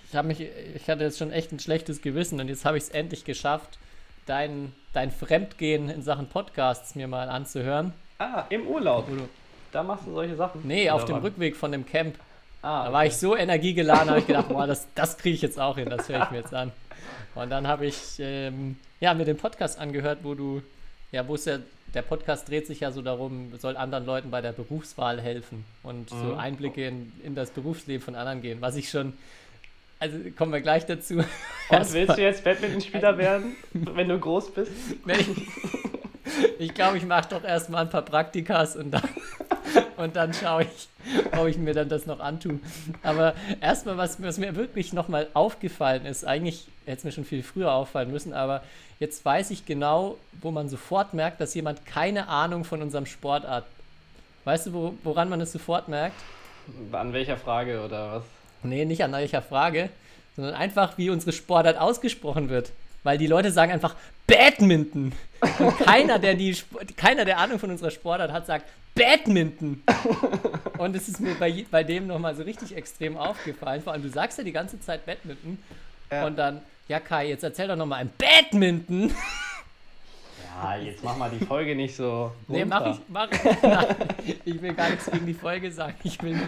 [0.08, 2.84] ich habe mich, ich hatte jetzt schon echt ein schlechtes Gewissen und jetzt habe ich
[2.84, 3.78] es endlich geschafft,
[4.26, 7.92] dein, dein Fremdgehen in Sachen Podcasts mir mal anzuhören.
[8.18, 9.06] Ah, im Urlaub.
[9.08, 9.28] Du,
[9.72, 10.60] Da machst du solche Sachen.
[10.64, 11.22] nee, auf dem wann?
[11.22, 12.16] Rückweg von dem Camp.
[12.62, 15.58] Ah, Da war ich so energiegeladen, habe ich gedacht, boah, das, das kriege ich jetzt
[15.58, 16.70] auch hin, das höre ich mir jetzt an.
[17.34, 20.60] Und dann habe ich ähm, ja, mir den Podcast angehört, wo du,
[21.12, 21.58] ja, wo es ja,
[21.94, 26.10] der Podcast dreht sich ja so darum, soll anderen Leuten bei der Berufswahl helfen und
[26.10, 26.38] so Mhm.
[26.38, 29.14] Einblicke in, in das Berufsleben von anderen gehen, was ich schon,
[30.00, 31.14] also kommen wir gleich dazu.
[31.18, 31.24] Und
[31.70, 34.72] Erstmal- willst du jetzt Badmintonspieler werden, wenn du groß bist?
[36.58, 39.08] Ich glaube, ich mache doch erstmal ein paar Praktikas und dann,
[39.96, 40.88] und dann schaue ich,
[41.38, 42.58] ob ich mir dann das noch antue.
[43.02, 47.42] Aber erstmal, was, was mir wirklich nochmal aufgefallen ist, eigentlich hätte es mir schon viel
[47.42, 48.62] früher auffallen müssen, aber
[48.98, 53.64] jetzt weiß ich genau, wo man sofort merkt, dass jemand keine Ahnung von unserem Sportart.
[54.44, 56.16] Weißt du, wo, woran man es sofort merkt?
[56.92, 58.22] An welcher Frage oder was?
[58.62, 59.90] Nee, nicht an welcher Frage,
[60.36, 62.72] sondern einfach, wie unsere Sportart ausgesprochen wird.
[63.02, 63.94] Weil die Leute sagen einfach
[64.26, 65.12] Badminton.
[65.58, 66.54] Und keiner, der die
[66.96, 69.82] keiner, der Ahnung von unserer Sportart hat, sagt Badminton.
[70.78, 73.82] Und es ist mir bei, bei dem nochmal so richtig extrem aufgefallen.
[73.82, 75.58] Vor allem, du sagst ja die ganze Zeit Badminton.
[76.10, 76.26] Ja.
[76.26, 79.14] Und dann, ja Kai, jetzt erzähl doch nochmal ein Badminton.
[80.62, 82.32] Ja, jetzt mach mal die Folge nicht so.
[82.48, 82.98] Nee, mach runter.
[83.00, 83.62] ich, mach ich.
[83.62, 83.86] Nein,
[84.44, 85.94] ich will gar nichts gegen die Folge sagen.
[86.04, 86.46] Ich will nur,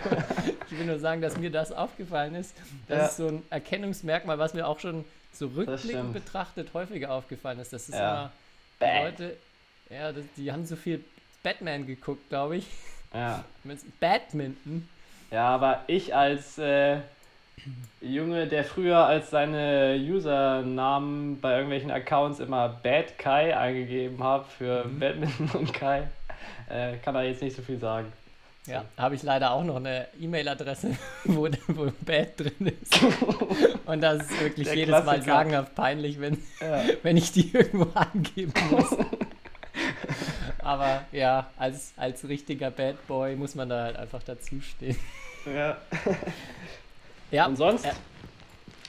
[0.71, 2.55] ich will nur sagen, dass mir das aufgefallen ist.
[2.89, 3.07] Das Ja.
[3.07, 7.73] ist so ein Erkennungsmerkmal, was mir auch schon so rückblickend betrachtet häufiger aufgefallen ist.
[7.73, 8.31] Das ist Ja.
[8.81, 9.05] immer.
[9.05, 9.37] Leute,
[9.91, 11.03] ja, die haben so viel
[11.43, 12.67] Batman geguckt, glaube ich.
[13.15, 13.45] Ja.
[14.01, 14.89] Badminton.
[15.31, 16.99] ja, aber ich als äh,
[18.01, 24.85] Junge, der früher als seine Usernamen bei irgendwelchen Accounts immer Bad Kai eingegeben habe für
[24.85, 24.99] Mhm.
[24.99, 26.09] Badminton und Kai,
[26.69, 28.13] äh, kann da jetzt nicht so viel sagen.
[28.67, 32.97] Ja, habe ich leider auch noch eine E-Mail-Adresse, wo, wo Bad drin ist.
[33.87, 35.25] Und das ist wirklich Der jedes Mal Klassiker.
[35.25, 36.85] sagenhaft peinlich, wenn, Ja.
[37.03, 38.97] wenn ich die irgendwo angeben muss.
[40.61, 44.97] Aber ja, als, als richtiger Bad Boy muss man da halt einfach dazustehen.
[45.45, 45.77] ja.
[47.33, 47.87] Ja, Und sonst?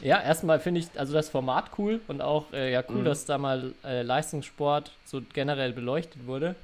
[0.02, 3.06] ja, erstmal finde ich also das Format cool und auch äh, ja cool, Mhm.
[3.06, 6.56] dass da mal äh, Leistungssport so generell beleuchtet wurde.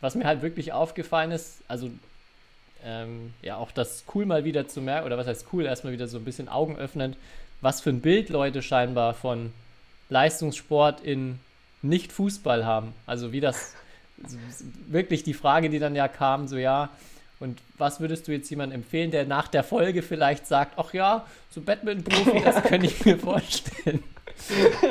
[0.00, 1.90] Was mir halt wirklich aufgefallen ist, also
[2.84, 6.08] ähm, ja auch das cool mal wieder zu merken, oder was heißt cool, erstmal wieder
[6.08, 7.16] so ein bisschen augenöffnend,
[7.60, 9.52] was für ein Bild Leute scheinbar von
[10.08, 11.38] Leistungssport in
[11.82, 12.94] Nicht-Fußball haben.
[13.06, 13.74] Also wie das
[14.88, 16.88] wirklich die Frage, die dann ja kam, so ja,
[17.42, 21.26] und was würdest du jetzt jemandem empfehlen, der nach der Folge vielleicht sagt, ach ja,
[21.50, 24.02] so Badminton-Profi, das könnte ich mir vorstellen.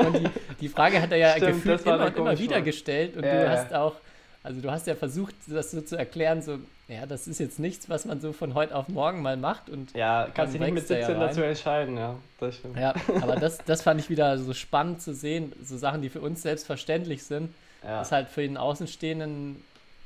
[0.06, 0.28] Und die,
[0.62, 2.66] die Frage hat er ja Stimmt, gefühlt immer und immer wieder Frage.
[2.66, 3.96] gestellt und Ja, du hast auch,
[4.44, 7.90] also du hast ja versucht, das so zu erklären, so, ja, das ist jetzt nichts,
[7.90, 10.82] was man so von heute auf morgen mal macht und Ja, kannst dich nicht mit
[10.90, 11.30] wächst er ja 17 rein.
[11.30, 12.16] dazu entscheiden, ja.
[12.40, 12.78] Das stimmt.
[12.78, 16.22] ja, aber das, das fand ich wieder so spannend zu sehen, so Sachen, die für
[16.22, 18.02] uns selbstverständlich sind, Ja.
[18.02, 19.64] ist halt für den Außenstehenden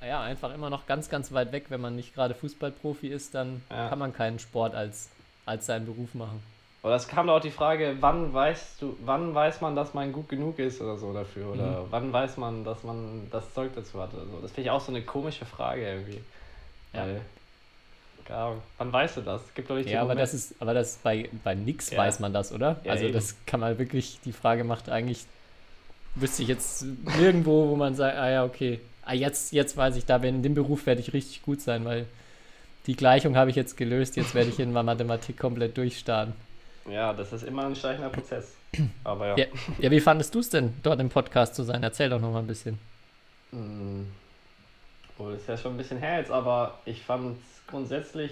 [0.08, 1.65] ja, einfach immer noch ganz, ganz weit weg.
[1.70, 3.89] Wenn man nicht gerade Fußballprofi ist, dann Ja.
[3.89, 5.10] kann man keinen Sport als,
[5.46, 6.41] als seinen Beruf machen.
[6.84, 10.12] Oder es kam da auch die Frage, wann weißt du, wann weiß man, dass man
[10.13, 11.52] gut genug ist oder so dafür?
[11.54, 11.86] Oder Mhm.
[11.89, 14.39] wann weiß man, dass man das Zeug dazu hat oder so?
[14.41, 16.22] Das finde ich auch so eine komische Frage irgendwie.
[16.94, 17.02] Ja.
[17.08, 17.22] Weil,
[18.30, 19.41] Ahnung, wann weißt du das?
[19.54, 21.98] Gibt doch nicht Ja, aber Moment- das ist, aber das bei, bei nix Ja.
[22.00, 22.80] weiß man das, oder?
[22.84, 23.13] Ja, also eben.
[23.13, 25.26] das kann man wirklich, die Frage macht eigentlich,
[26.15, 26.84] wüsste ich jetzt
[27.18, 30.56] nirgendwo, wo man sagt, ah ja, okay, ah, jetzt, jetzt weiß ich, da in dem
[30.56, 32.08] Beruf werde ich richtig gut sein, weil
[32.88, 36.34] die Gleichung habe ich jetzt gelöst, jetzt werde ich in meiner Mathematik komplett durchstarten.
[36.89, 38.56] Ja, das ist immer ein schleichender Prozess.
[39.04, 39.38] Aber ja.
[39.38, 39.46] Ja.
[39.80, 41.82] Ja, wie fandest du es denn, dort im Podcast zu sein?
[41.82, 42.78] Erzähl doch noch mal ein bisschen.
[43.52, 44.04] Mm.
[45.18, 48.32] Oh, das ist ja schon ein bisschen her jetzt, aber ich fand es grundsätzlich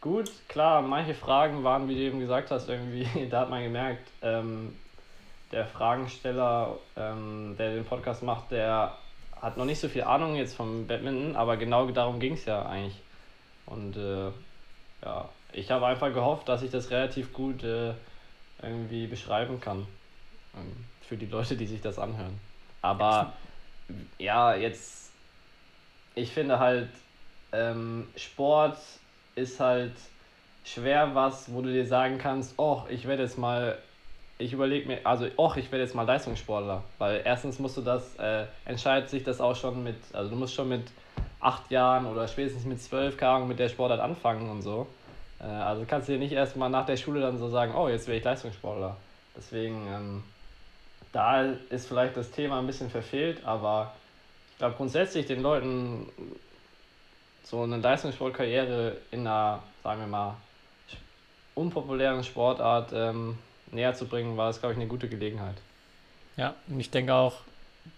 [0.00, 0.30] gut.
[0.48, 4.74] Klar, manche Fragen waren, wie du eben gesagt hast, irgendwie, da hat man gemerkt, ähm,
[5.52, 8.96] der Fragensteller, ähm, der den Podcast macht, der
[9.40, 12.64] hat noch nicht so viel Ahnung jetzt vom Badminton, aber genau darum ging es ja
[12.66, 13.00] eigentlich.
[13.66, 14.30] Und äh,
[15.02, 17.92] ja, ich habe einfach gehofft, dass ich das relativ gut äh,
[18.62, 19.86] irgendwie beschreiben kann.
[20.56, 22.38] Ähm, für die Leute, die sich das anhören.
[22.82, 23.32] Aber
[24.18, 25.10] ja, jetzt,
[26.14, 26.88] ich finde halt,
[27.52, 28.78] ähm, Sport
[29.34, 29.92] ist halt
[30.64, 33.78] schwer was, wo du dir sagen kannst, oh, ich werde jetzt mal,
[34.38, 36.82] ich überlege mir, also, oh, ich werde jetzt mal Leistungssportler.
[36.98, 40.54] Weil erstens musst du das, äh, entscheidet sich das auch schon mit, also du musst
[40.54, 40.82] schon mit
[41.40, 44.86] acht Jahren oder spätestens mit zwölf Jahren mit der Sportart anfangen und so.
[45.40, 47.88] Äh, also kannst du dir nicht erst mal nach der Schule dann so sagen, oh,
[47.88, 48.96] jetzt werde ich Leistungssportler.
[49.36, 50.24] Deswegen, ähm,
[51.12, 53.94] da ist vielleicht das Thema ein bisschen verfehlt, aber
[54.52, 56.08] ich glaube grundsätzlich den Leuten
[57.44, 60.36] so eine Leistungssportkarriere in einer, sagen wir mal,
[61.54, 63.38] unpopulären Sportart ähm,
[63.74, 65.56] näher zu bringen, war das, glaube ich, eine gute Gelegenheit.
[66.36, 67.36] Ja, und ich denke auch,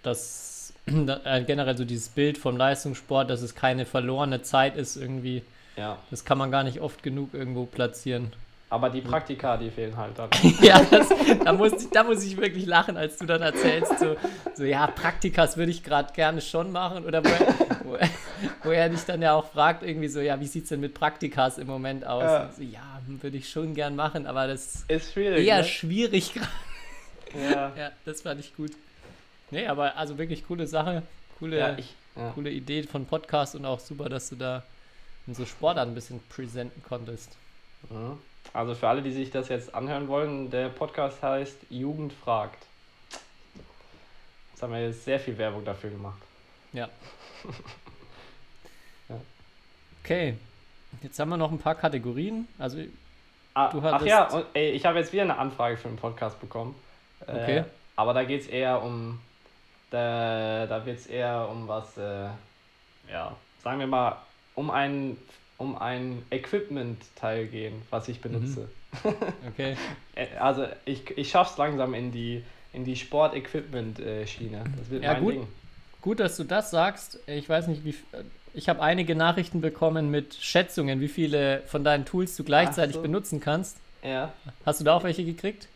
[0.02, 5.42] dass äh, generell so dieses Bild vom Leistungssport, dass es keine verlorene Zeit ist irgendwie,
[5.76, 8.32] Ja, das kann man gar nicht oft genug irgendwo platzieren.
[8.68, 10.28] aber die Praktika, die fehlen halt dann.
[10.60, 11.08] ja, das,
[11.44, 14.16] da, muss ich, da muss ich wirklich lachen, als du dann erzählst, so,
[14.54, 17.04] so ja, Praktikas würde ich gerade gerne schon machen.
[17.04, 17.28] Oder wo
[17.84, 17.96] wo,
[18.62, 20.94] wo er dich dann ja auch fragt, irgendwie so, ja, wie sieht es denn mit
[20.94, 22.22] Praktikas im Moment aus?
[22.22, 22.50] Ja.
[22.56, 25.46] So, ja, würde ich schon gern machen, aber das ist schwierig.
[25.46, 25.64] eher ne?
[25.64, 26.48] schwierig gerade.
[27.52, 28.72] Ja, Ja, das fand ich gut.
[29.50, 31.02] Nee, aber also wirklich coole Sache,
[31.38, 32.30] coole, ja, ich, ja.
[32.32, 34.62] coole Idee von Podcast und auch super, dass du da
[35.26, 37.36] unsere Sportart ein bisschen präsenten konntest.
[38.52, 42.64] Also für alle, die sich das jetzt anhören wollen, der Podcast heißt Jugend fragt.
[44.52, 46.20] Jetzt haben wir jetzt sehr viel Werbung dafür gemacht.
[46.72, 46.88] Ja.
[50.06, 50.34] Okay,
[51.02, 52.46] jetzt haben wir noch ein paar Kategorien.
[52.60, 52.78] Also,
[53.54, 55.96] Ah, Du ach hattest- ja, und, ey, ich habe jetzt wieder eine Anfrage für einen
[55.96, 56.76] Podcast bekommen.
[57.26, 57.58] Okay.
[57.58, 57.64] Äh,
[57.96, 59.18] aber da geht es eher um,
[59.90, 62.28] da, da wird es eher um was, äh,
[63.10, 64.16] ja, sagen wir mal,
[64.54, 65.16] um ein,
[65.58, 68.68] um ein Equipment-Teil gehen, was ich benutze.
[69.48, 69.76] okay.
[70.14, 74.64] Äh, Also ich, ich schaff's langsam in die, in die Sport-Equipment-Schiene.
[74.78, 75.34] Das wird Ja, mein gut.
[75.34, 75.48] Ding.
[76.02, 77.18] Gut, dass du das sagst.
[77.26, 77.94] Ich weiß nicht, wie.
[78.56, 83.02] Ich habe einige Nachrichten bekommen mit Schätzungen, wie viele von deinen Tools du gleichzeitig so.
[83.02, 83.76] benutzen kannst.
[84.02, 84.32] Ja,
[84.64, 85.68] Hast du da auch welche gekriegt?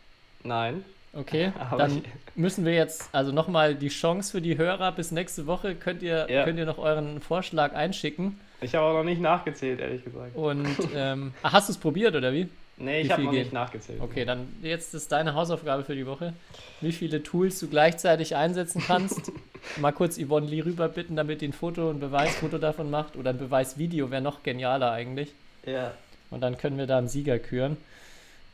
[0.43, 0.83] nein.
[1.13, 2.01] Okay, Aber dann
[2.35, 6.25] müssen wir jetzt also nochmal die Chance für die Hörer bis nächste Woche könnt ihr,
[6.29, 6.45] Ja.
[6.45, 8.39] könnt ihr noch euren Vorschlag einschicken.
[8.61, 10.35] Ich habe auch noch nicht nachgezählt, ehrlich gesagt.
[10.35, 10.65] Und
[10.95, 12.47] ähm, hast du es probiert oder wie?
[12.83, 13.43] Nee, Wie ich habe viel noch geht?
[13.43, 14.01] nicht nachgezählt.
[14.01, 16.33] Okay, dann jetzt ist deine Hausaufgabe für die Woche.
[16.81, 19.31] Wie viele Tools du gleichzeitig einsetzen kannst.
[19.77, 23.15] Mal kurz Yvonne Lee rüber bitten, damit die ein Foto, ein Beweisfoto davon macht.
[23.15, 25.31] Oder ein Beweisvideo wäre noch genialer eigentlich.
[25.65, 25.93] Ja.
[26.31, 27.77] Und dann können wir da einen Sieger küren.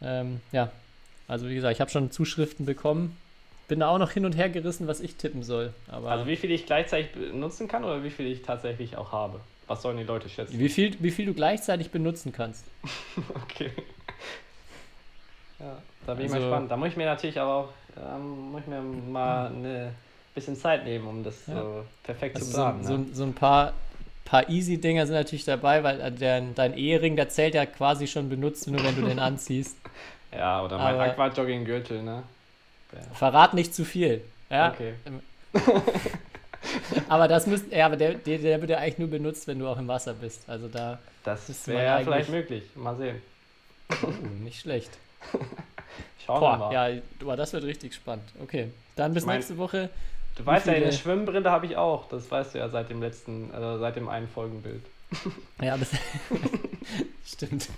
[0.01, 0.71] Ähm, ja,
[1.27, 3.15] also wie gesagt, ich habe schon Zuschriften bekommen.
[3.67, 5.73] Bin da auch noch hin und her gerissen, was ich tippen soll.
[5.87, 9.39] Aber Also wie viel ich gleichzeitig benutzen kann oder wie viel ich tatsächlich auch habe?
[9.67, 10.57] Was sollen die Leute schätzen?
[10.57, 12.65] wie viel, wie viel du gleichzeitig benutzen kannst.
[13.43, 13.71] Okay.
[15.59, 16.71] Ja, da bin ich Also- mal gespannt.
[16.71, 19.91] Da muss ich mir natürlich aber auch, ähm, muss ich mir mal eine
[20.35, 21.55] bisschen Zeit nehmen, um das Ja.
[21.55, 22.83] so perfekt Also zu so, planen.
[22.83, 23.05] so, ne?
[23.13, 23.73] so ein paar,
[24.25, 28.29] paar Easy-Dinger sind natürlich dabei, weil äh, der, dein Ehering, der zählt ja quasi schon
[28.29, 29.75] benutzt, nur wenn du den anziehst.
[30.31, 32.23] Ja, oder mein Aqua-Jogging-Gürtel, ne?
[33.13, 34.21] Verrat nicht zu viel.
[34.49, 34.93] Ja, Okay.
[37.09, 39.67] aber das müsst, ja, aber der, der, der wird ja eigentlich nur benutzt, wenn du
[39.67, 40.47] auch im Wasser bist.
[40.47, 42.63] Also da, Das ist wäre ja vielleicht möglich.
[42.75, 43.21] Mal sehen.
[44.03, 44.91] uh, nicht schlecht.
[46.25, 46.73] Schauen wir Boah, mal.
[46.95, 48.25] ja, boah, das wird richtig spannend.
[48.41, 49.89] Okay, dann bis Ich mein- nächste Woche.
[50.35, 52.07] du weißt ja, eine Schwimmbrille habe ich auch.
[52.09, 54.81] Das weißt du ja seit dem letzten, also seit dem einen Folgenbild.
[55.61, 55.89] Ja, das
[57.25, 57.69] stimmt.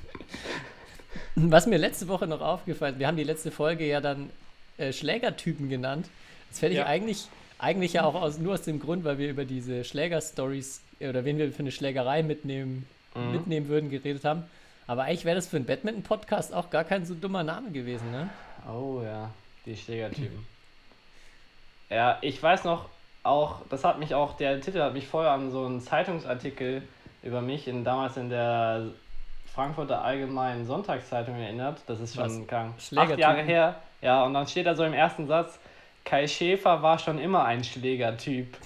[1.36, 4.30] Was mir letzte Woche noch aufgefallen, wir haben die letzte Folge ja dann
[4.78, 6.08] äh, Schlägertypen genannt.
[6.50, 6.86] Das fände ich Ja.
[6.88, 7.28] eigentlich,
[7.60, 11.38] eigentlich ja auch aus, nur aus dem Grund, weil wir über diese Schläger-Stories oder wen
[11.38, 13.32] wir für eine Schlägerei mitnehmen, Mhm.
[13.32, 14.44] mitnehmen würden, geredet haben.
[14.90, 18.28] Aber eigentlich wäre das für einen Badminton-Podcast auch gar kein so dummer Name gewesen, ne?
[18.68, 19.30] Oh ja,
[19.68, 20.48] die Schlägertypen.
[21.92, 22.90] ja, ich weiß noch,
[23.22, 26.82] auch, das hat mich auch, der Titel hat mich vorher an so einen Zeitungsartikel
[27.22, 28.88] über mich in, damals in der
[29.54, 31.82] Frankfurter Allgemeinen Sonntagszeitung erinnert.
[31.86, 32.74] Das ist schon krank.
[32.96, 33.20] Acht?
[33.20, 33.76] Jahre her.
[34.02, 35.60] Ja, und dann steht da so im ersten Satz,
[36.04, 38.58] Kai Schäfer war schon immer ein Schlägertyp.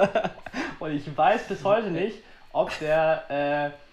[0.80, 2.18] und ich weiß bis heute nicht,
[2.52, 3.83] ob der, äh,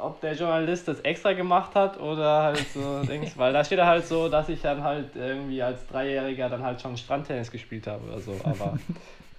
[0.00, 4.06] ob der Journalist das extra gemacht hat oder halt so Dings, weil da steht halt
[4.06, 8.20] so, dass ich dann halt irgendwie als Dreijähriger dann halt schon Strandtennis gespielt habe oder
[8.20, 8.78] so, aber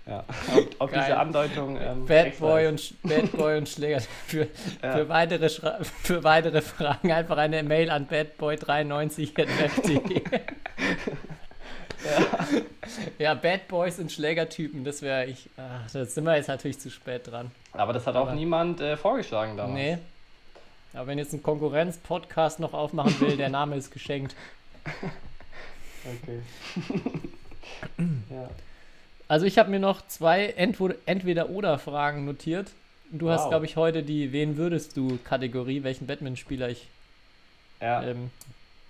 [0.06, 0.24] ja,
[0.56, 2.94] ob, ob diese Andeutung ähm, Bad Boy, ist.
[3.04, 4.02] und, Bad Boy und Schläger.
[4.28, 4.48] Für,
[4.82, 4.92] Ja.
[4.94, 10.22] für, weitere Schra für weitere Fragen einfach eine Mail an badboy93.web.de.
[13.20, 13.34] ja.
[13.36, 15.50] Bad Boys und Schlägertypen, das wäre ich.
[15.58, 17.52] Ach, da sind wir jetzt natürlich zu spät dran.
[17.74, 19.74] Aber das hat auch Aber- niemand äh, vorgeschlagen damals.
[19.76, 19.98] Nee.
[20.94, 24.36] Aber wenn jetzt ein Konkurrenz-Podcast noch aufmachen will, der Name ist geschenkt.
[26.24, 26.40] Okay.
[28.30, 28.50] ja.
[29.28, 30.48] Also ich habe mir noch zwei
[31.06, 32.72] Entweder-Oder-Fragen notiert.
[33.12, 33.50] Du hast, Wow.
[33.50, 36.88] glaube ich, heute die Wen würdest du Kategorie, welchen Batman-Spieler ich
[37.82, 38.04] ja.
[38.04, 38.30] ähm,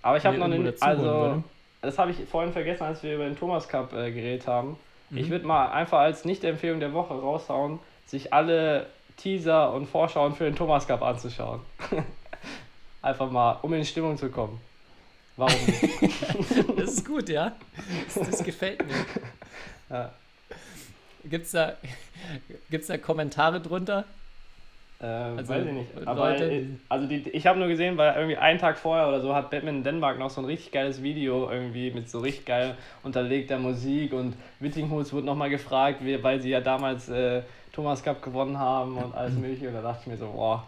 [0.02, 1.42] Aber ich habe noch irgendwo eine, dazu holen also würde.
[1.82, 4.76] das habe ich vorhin vergessen, als wir über den Thomas Cup äh, geredet haben.
[5.10, 5.30] Ich Mhm.
[5.30, 8.86] würde mal einfach als Nicht-Empfehlung der Woche raushauen, sich alle
[9.20, 11.60] Teaser und Vorschauen für den Thomas Cup anzuschauen.
[13.02, 14.60] einfach mal, um in Stimmung zu kommen.
[15.36, 15.80] Warum nicht?
[16.76, 17.54] Das ist gut, ja.
[18.14, 18.94] Das, das gefällt mir.
[19.90, 20.12] ja.
[21.24, 21.76] Gibt's da,
[22.70, 24.04] gibt's da Kommentare drunter?
[25.02, 25.94] Ähm, Also, weiß ich nicht.
[25.94, 29.20] Leute, Aber äh, also die, ich habe nur gesehen, weil irgendwie einen Tag vorher oder
[29.20, 32.44] so hat Batman in Dänemark noch so ein richtig geiles Video irgendwie mit so richtig
[32.44, 37.40] geil unterlegter Musik und Wittinghus wurde nochmal gefragt, weil sie ja damals äh,
[37.72, 40.66] Thomas Cup gewonnen haben und alles mögliche und da dachte ich mir so, boah,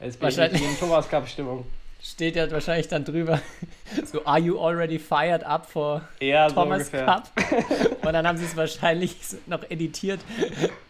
[0.00, 1.64] jetzt bin ich Wahrscheinlich- in Thomas Cup Stimmung.
[2.02, 3.40] Steht ja wahrscheinlich dann drüber,
[4.04, 7.06] so, are you already fired up for so Thomas ungefähr.
[7.06, 7.30] Cup?
[8.04, 10.20] Und dann haben sie es wahrscheinlich noch editiert.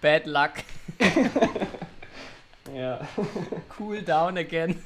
[0.00, 0.50] Bad luck,
[2.74, 3.06] Ja.
[3.78, 4.76] cool down again.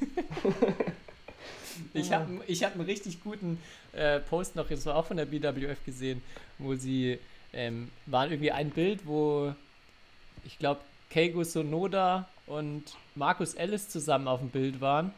[1.94, 3.58] Ich habe ich hab einen richtig guten
[3.92, 6.22] äh, Post noch, das war auch von der BWF gesehen,
[6.58, 7.18] wo sie,
[7.52, 9.54] ähm, war irgendwie ein Bild, wo
[10.44, 12.82] ich glaube, Keigo Sonoda und
[13.14, 15.12] Markus Ellis zusammen auf dem Bild waren.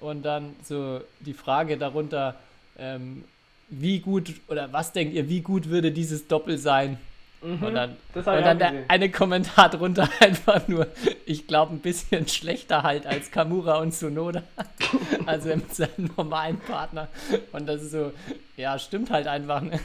[0.00, 2.36] Und dann so die Frage darunter,
[2.78, 3.24] ähm,
[3.68, 6.98] wie gut oder was denkt ihr, wie gut würde dieses Doppel sein?
[7.42, 7.62] Mhm.
[7.62, 10.86] Und dann, und dann der eine Kommentar drunter einfach nur,
[11.24, 14.42] ich glaube, ein bisschen schlechter halt als Kamura und Sonoda.
[15.26, 17.08] also mit seinem normalen Partner.
[17.52, 18.12] Und das ist so,
[18.56, 19.62] ja, stimmt halt einfach.
[19.62, 19.80] Ne?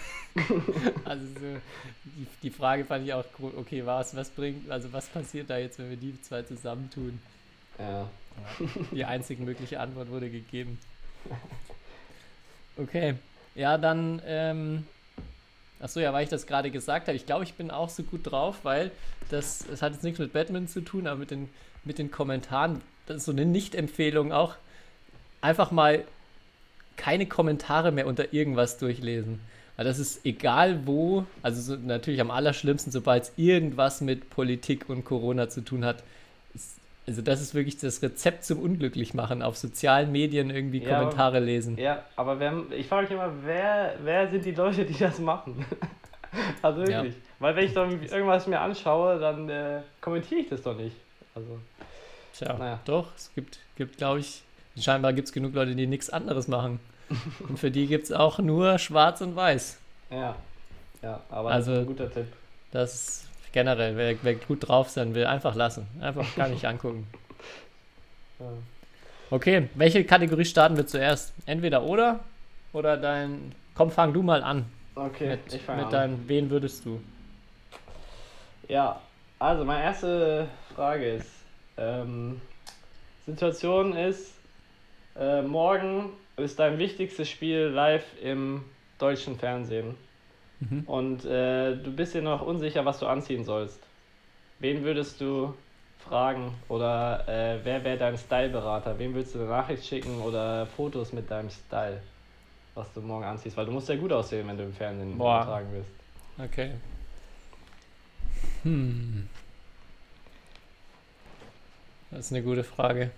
[1.06, 1.62] Also so,
[2.04, 3.24] die, die Frage fand ich auch,
[3.58, 7.20] okay, was, was bringt, also was passiert da jetzt, wenn wir die zwei zusammentun?
[7.80, 8.10] Ja.
[8.92, 10.78] Die einzige mögliche Antwort wurde gegeben.
[12.78, 13.16] Okay.
[13.56, 14.86] Ja, dann, ähm,
[15.80, 18.22] achso, ja, weil ich das gerade gesagt habe, ich glaube, ich bin auch so gut
[18.24, 18.92] drauf, weil
[19.30, 21.50] das, das hat jetzt nichts mit Batman zu tun, aber mit den,
[21.84, 24.56] mit den Kommentaren, das ist so eine Nicht-Empfehlung auch,
[25.42, 26.04] einfach mal
[26.98, 29.40] keine Kommentare mehr unter irgendwas durchlesen.
[29.76, 34.88] Weil das ist egal wo, also so, natürlich am allerschlimmsten, sobald es irgendwas mit Politik
[34.88, 36.04] und Corona zu tun hat,
[37.08, 41.40] also das ist wirklich das Rezept zum Unglücklichmachen, auf sozialen Medien irgendwie Ja, aber- Kommentare
[41.40, 41.78] lesen.
[41.78, 45.64] Ja, aber wer, ich frage mich immer, wer, wer sind die Leute, die das machen?
[46.62, 47.04] also Ja.
[47.04, 47.16] wirklich.
[47.40, 50.96] Weil wenn ich dann irgendwas mir anschaue, dann äh, kommentiere ich das doch nicht.
[51.36, 51.60] Also,
[52.34, 52.80] Tja, Naja.
[52.86, 54.42] doch, es gibt, gibt glaube ich,
[54.80, 56.80] scheinbar gibt es genug Leute, die nichts anderes machen.
[57.48, 59.78] Und für die gibt es auch nur schwarz und weiß.
[60.10, 60.36] ja.
[61.04, 62.26] Ja, aber Also- das ist ein guter Tipp.
[62.72, 65.88] Das generell, wer, wer gut drauf sein will, einfach lassen.
[66.00, 67.08] Einfach gar nicht angucken.
[69.32, 71.34] Okay, welche Kategorie starten wir zuerst?
[71.48, 72.20] Entweder oder
[72.74, 73.54] oder dein.
[73.74, 75.92] Komm, fang du mal an Okay, mit, ich fange mit an.
[75.92, 77.02] deinem Wen würdest du?
[78.68, 79.02] Ja,
[79.40, 81.32] also meine erste Frage ist,
[81.78, 82.40] ähm,
[83.26, 84.34] Situation ist,
[85.18, 88.64] äh, morgen ist dein wichtigstes Spiel live im
[89.00, 89.96] deutschen Fernsehen
[90.60, 90.84] Mhm.
[90.86, 93.80] und äh, du bist dir noch unsicher, was du anziehen sollst.
[94.60, 95.54] Wen würdest du
[96.00, 98.98] fragen oder äh, wer wäre dein Styleberater?
[98.98, 102.02] Wem würdest du eine Nachricht schicken oder Fotos mit deinem Style,
[102.74, 103.58] was du morgen anziehst?
[103.58, 105.92] Weil du musst ja gut aussehen, wenn du im Fernsehen übertragen wirst.
[106.38, 106.72] Okay.
[108.64, 109.30] Hm.
[112.12, 113.12] Das ist eine gute Frage.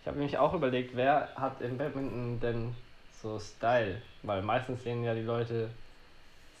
[0.00, 2.74] Ich habe nämlich auch überlegt, wer hat im Badminton denn
[3.26, 5.70] so Style, weil meistens sehen ja die Leute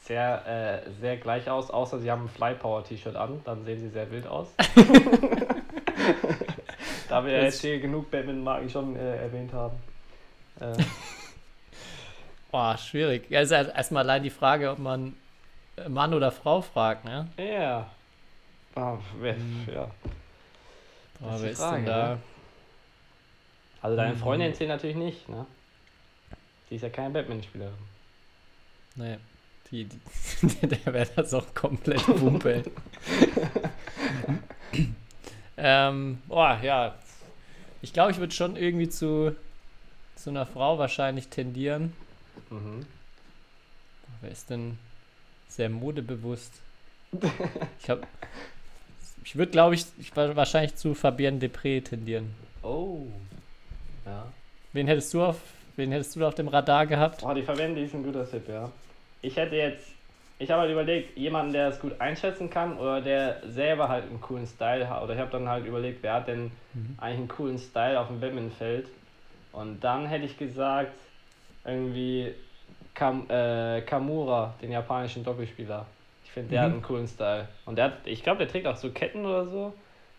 [0.02, 3.80] sehr, äh, sehr gleich aus, außer sie haben ein Fly Power T-Shirt an, dann sehen
[3.80, 4.48] sie sehr wild aus.
[7.08, 9.76] da wir ja jetzt hier genug Badminton-Marken schon äh, erwähnt haben.
[10.60, 10.72] Äh,
[12.50, 13.28] Boah, schwierig.
[13.30, 15.16] Ja, ist ja erstmal allein die Frage, ob man
[15.76, 17.28] äh, Mann oder Frau fragt, ne?
[17.38, 17.90] ja.
[18.74, 19.34] Ah, wer,
[19.72, 19.90] ja.
[21.18, 22.08] Boah, ist wer ist Frage, denn da?
[22.08, 22.18] ne?
[23.80, 24.18] Also deine Mhm.
[24.18, 25.46] Freundin zählt natürlich nicht, ne?
[26.70, 27.74] Die ist ja keine Badmintonspielerin.
[28.96, 29.16] Nee.
[29.70, 29.98] Die, die,
[30.66, 32.62] der wäre das auch komplett Wumpe.
[35.56, 36.94] ähm, boah, ja.
[37.82, 39.34] Ich glaube, ich würde schon irgendwie zu,
[40.16, 41.92] zu einer Frau wahrscheinlich tendieren.
[42.50, 42.86] Mhm.
[44.20, 44.78] Wer ist denn
[45.48, 46.52] sehr modebewusst?
[47.82, 48.02] Ich habe.
[49.24, 52.34] Ich würde, glaube ich, ich wa- wahrscheinlich zu Fabienne Depré tendieren.
[52.62, 53.06] Oh.
[54.04, 54.32] Ja.
[54.72, 55.40] Wen hättest du auf,
[55.76, 57.22] wen hättest du da auf dem Radar gehabt?
[57.24, 58.70] Oh, die Verwende ist ein guter Tipp, ja.
[59.22, 59.94] Ich hätte jetzt,
[60.38, 64.20] ich habe halt überlegt, jemanden, der es gut einschätzen kann oder der selber halt einen
[64.20, 65.02] coolen Style hat.
[65.02, 66.96] Oder ich habe dann halt überlegt, wer hat denn Mhm.
[66.98, 68.88] eigentlich einen coolen Style auf dem Badmintonfeld.
[69.52, 70.92] Und dann hätte ich gesagt,
[71.64, 72.34] irgendwie
[72.94, 75.86] Kam, äh, Kamura, den japanischen Doppelspieler.
[76.24, 76.64] Ich finde, der Mhm.
[76.64, 77.48] hat einen coolen Style.
[77.64, 79.72] Und der hat, ich glaube, der trägt auch so Ketten oder so.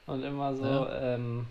[0.06, 1.16] Und immer so, Ja.
[1.16, 1.48] ähm,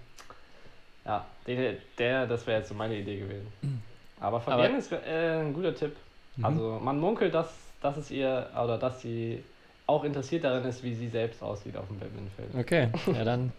[1.04, 3.52] ja, der, der das wäre jetzt so meine Idee gewesen.
[4.20, 5.96] Aber Fabienne ist äh, ein guter Tipp.
[6.36, 6.44] Mhm.
[6.44, 9.42] Also man munkelt, dass, dass es ihr oder dass sie
[9.86, 12.54] auch interessiert darin ist, wie sie selbst aussieht auf dem Badmintonfeld.
[12.58, 13.52] Okay, ja dann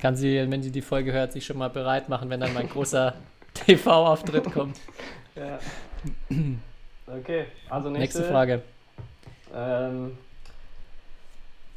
[0.00, 2.68] kann sie, wenn sie die Folge hört, sich schon mal bereit machen, wenn dann mein
[2.68, 3.14] großer
[3.54, 4.78] TV-Auftritt kommt.
[5.34, 5.58] Ja.
[7.06, 8.62] Okay, also nächste, Nächste Frage.
[9.54, 10.18] Ähm,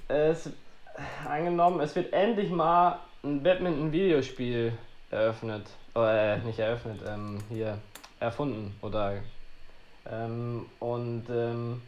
[0.07, 0.49] es,
[1.27, 4.73] angenommen, es wird endlich mal ein Badminton-Videospiel
[5.11, 5.65] eröffnet.
[5.95, 7.77] Äh, nicht eröffnet, ähm, hier
[8.19, 8.75] erfunden.
[8.81, 9.17] Oder
[10.11, 11.81] ähm, und ähm,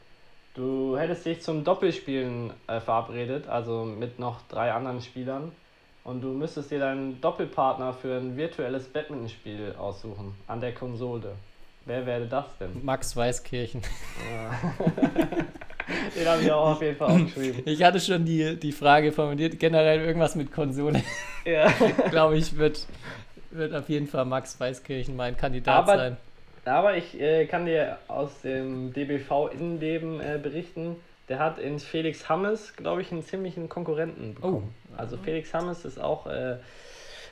[0.54, 5.52] du hättest dich zum Doppelspielen äh, verabredet, also mit noch drei anderen Spielern.
[6.04, 11.36] Und du müsstest dir deinen Doppelpartner für ein virtuelles Badmintonspiel aussuchen an der Konsole.
[11.86, 12.84] Wer wäre das denn?
[12.84, 13.82] Max Weißkirchen.
[14.32, 14.52] Ja.
[16.16, 17.64] Den habe ich auch auf jeden Fall aufgeschrieben.
[17.66, 21.02] Ich hatte schon die, die Frage formuliert, generell irgendwas mit Konsole.
[21.46, 21.72] Ja.
[22.12, 22.86] Glaube ich, wird,
[23.52, 26.18] wird auf jeden Fall Max Weißkirchen mein Kandidat Aber- sein.
[26.64, 30.96] Aber ich äh, kann dir aus dem DBV-Innenleben äh, berichten,
[31.28, 34.76] der hat in Felix Hammes, glaube ich, einen ziemlichen Konkurrenten bekommen.
[34.96, 36.58] Also Felix Hammes ist auch äh,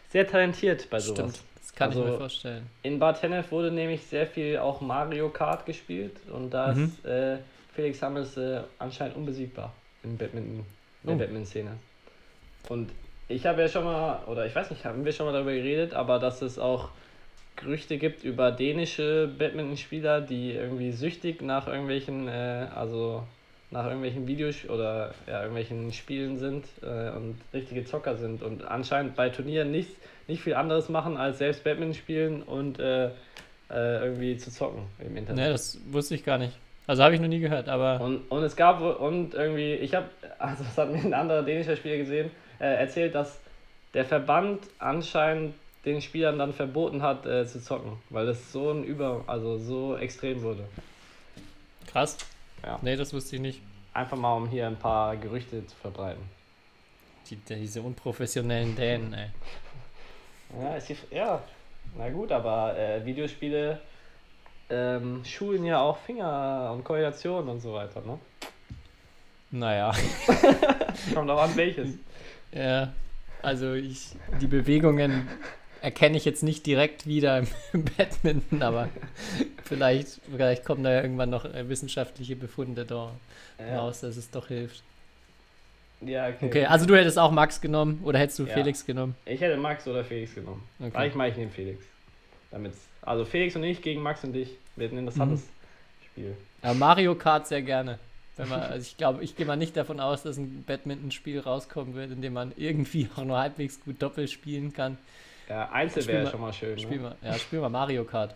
[0.09, 1.19] sehr talentiert bei sowas.
[1.19, 2.65] Stimmt, das kann ich Also- mir vorstellen.
[2.81, 6.85] In Bad Hennef wurde nämlich sehr viel auch Mario Kart gespielt und da Mhm.
[6.85, 7.38] ist äh,
[7.73, 10.65] Felix Hammes äh, anscheinend unbesiegbar im Badminton, in
[11.03, 11.17] der Oh.
[11.17, 11.71] Badminton-Szene.
[12.67, 12.89] Und
[13.27, 15.93] ich habe ja schon mal, oder ich weiß nicht, haben wir schon mal darüber geredet,
[15.93, 16.89] aber dass es auch
[17.55, 23.23] Gerüchte gibt über dänische Badminton-Spieler, die irgendwie süchtig nach irgendwelchen, äh, also
[23.71, 29.15] nach irgendwelchen Videos oder ja, irgendwelchen Spielen sind äh, und richtige Zocker sind und anscheinend
[29.15, 29.91] bei Turnieren nicht,
[30.27, 33.08] nicht viel anderes machen als selbst Badminton spielen und äh,
[33.69, 35.45] äh, irgendwie zu zocken im Internet.
[35.45, 36.58] Ne, das wusste ich gar nicht.
[36.89, 40.10] Also habe ich noch nie gehört, aber Und, und es gab und irgendwie, ich habe,
[40.39, 43.39] also das hat mir ein anderer dänischer Spieler gesehen, äh, erzählt, dass
[43.93, 45.54] der Verband anscheinend
[45.86, 49.97] den Spielern dann verboten hat äh, zu zocken, weil das so ein Über, also so
[49.97, 50.63] extrem wurde.
[51.86, 52.17] krass.
[52.65, 52.80] Ja.
[52.82, 53.62] Nee, das wusste ich nicht.
[53.93, 56.23] Einfach mal, um hier ein paar Gerüchte zu verbreiten.
[57.30, 59.28] Die, diese unprofessionellen Dänen, ey.
[60.60, 61.39] Ja, ist die, ja,
[61.95, 63.80] na gut, aber äh, Videospiele
[64.69, 68.19] ähm, schulen ja auch Finger und Koordination und so weiter, ne?
[69.51, 69.93] Naja.
[71.13, 71.89] Kommt auch an welches.
[72.51, 72.93] Ja,
[73.41, 74.10] also ich,
[74.41, 75.27] die Bewegungen
[75.82, 77.39] erkenne ich jetzt nicht direkt wieder
[77.73, 78.89] im, Badminton, aber
[79.63, 83.12] vielleicht, vielleicht kommen da ja irgendwann noch äh, wissenschaftliche Befunde da
[83.60, 84.84] Ja, raus, dass es doch hilft.
[86.01, 86.45] ja okay.
[86.45, 88.54] Okay, also du hättest auch Max genommen oder hättest du Ja.
[88.54, 89.15] Felix genommen?
[89.25, 90.62] Ich hätte Max oder Felix genommen.
[90.79, 90.89] Okay.
[90.93, 91.08] Okay.
[91.08, 91.85] Ich meine, ich nehme Felix.
[92.52, 94.58] Damit's, also Felix und ich gegen Max und dich.
[94.80, 95.44] Wird ein interessantes
[96.06, 96.36] Spiel.
[96.62, 98.00] Aber Mario Kart sehr gerne.
[98.38, 102.12] Man, also ich glaube, ich gehe mal nicht davon aus, dass ein Badminton-Spiel rauskommen wird,
[102.12, 104.98] in dem man irgendwie auch nur halbwegs gut Doppel spielen kann.
[105.50, 106.80] Ja, Einzel wäre schon mal schön.
[106.80, 107.04] Spiel Ne?
[107.04, 108.34] mal, ja, spiel mal Mario Kart.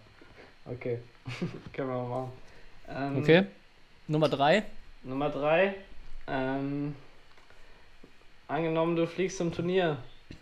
[0.65, 0.99] Okay,
[1.73, 2.31] können wir mal machen.
[2.89, 3.45] Ähm, Okay.
[4.07, 4.63] Nummer drei.
[5.03, 5.75] Nummer drei.
[6.27, 6.95] Ähm,
[8.47, 9.97] angenommen, du fliegst zum Turnier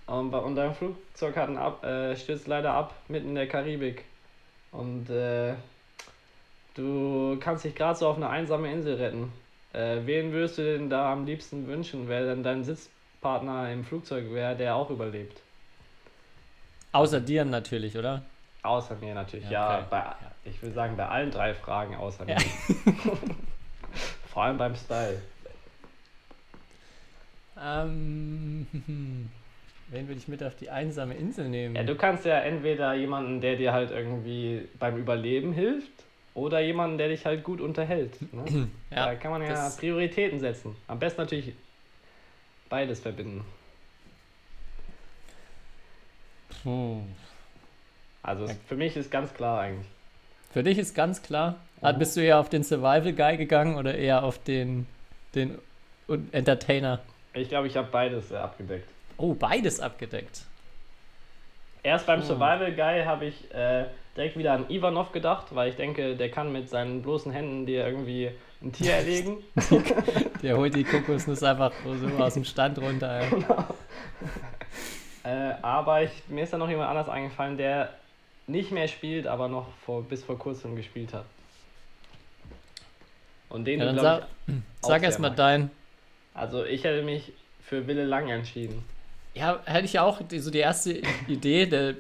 [0.08, 4.06] und, und dein Flugzeug hat ab, äh, stürzt leider ab, mitten in der Karibik.
[4.72, 5.54] Und äh,
[6.76, 9.32] du kannst dich gerade so auf eine einsame Insel retten.
[9.74, 14.32] Äh, wen würdest du denn da am liebsten wünschen, wer denn dein Sitzpartner im Flugzeug
[14.32, 15.42] wäre, der auch überlebt?
[16.92, 18.24] Außer dir natürlich, oder?
[18.64, 19.78] Außer mir natürlich, Ja, ja.
[19.78, 19.86] okay.
[19.90, 20.04] bei,
[20.50, 22.36] ich würde sagen, bei allen drei Fragen außer Ja.
[22.36, 22.42] mir.
[24.28, 25.22] Vor allem beim Style.
[27.60, 28.68] Ähm,
[29.88, 31.76] wen würde ich mit auf die einsame Insel nehmen?
[31.76, 35.92] Ja, du kannst ja entweder jemanden, der dir halt irgendwie beim Überleben hilft,
[36.34, 38.14] oder jemanden, der dich halt gut unterhält.
[38.34, 38.70] Ne?
[38.90, 40.76] Ja, da kann man ja Prioritäten setzen.
[40.88, 41.54] Am besten natürlich
[42.70, 43.44] beides verbinden.
[46.64, 47.02] Puh.
[48.24, 49.88] Also es, für mich ist ganz klar eigentlich.
[50.52, 51.56] Für dich ist ganz klar.
[51.82, 52.00] Ah, Mhm.
[52.00, 54.86] Bist du eher auf den Survival Guy gegangen oder eher auf den,
[55.34, 55.58] den
[56.32, 57.00] Entertainer?
[57.34, 58.88] Ich glaube, ich habe beides äh, abgedeckt.
[59.18, 60.44] Oh, beides abgedeckt.
[61.84, 62.24] Erst beim Oh.
[62.24, 66.52] Survival Guy habe ich äh, direkt wieder an Ivanov gedacht, weil ich denke, der kann
[66.52, 69.38] mit seinen bloßen Händen dir irgendwie ein Tier erlegen.
[70.44, 73.22] Der holt die Kokosnuss einfach so aus dem Stand runter.
[73.22, 73.44] ey.
[75.24, 77.90] Äh, aber ich, mir ist da noch jemand anders eingefallen, der
[78.48, 81.26] nicht mehr spielt, aber noch vor, bis vor kurzem gespielt hat.
[83.50, 85.40] Und den Ja, du, dann glaub sag, ich, sag sehr erst mal magst.
[85.40, 85.72] dein.
[86.34, 88.84] Also ich hätte mich für Wille Lang entschieden.
[89.34, 91.96] Ja, hätte ich auch die, so die erste Idee, der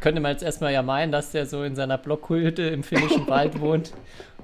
[0.00, 3.60] könnte man jetzt erstmal ja meinen, dass der so in seiner Blockhütte im finnischen Wald
[3.60, 3.92] wohnt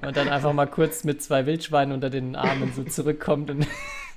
[0.01, 3.65] und dann einfach mal kurz mit zwei Wildschweinen unter den Armen so zurückkommt und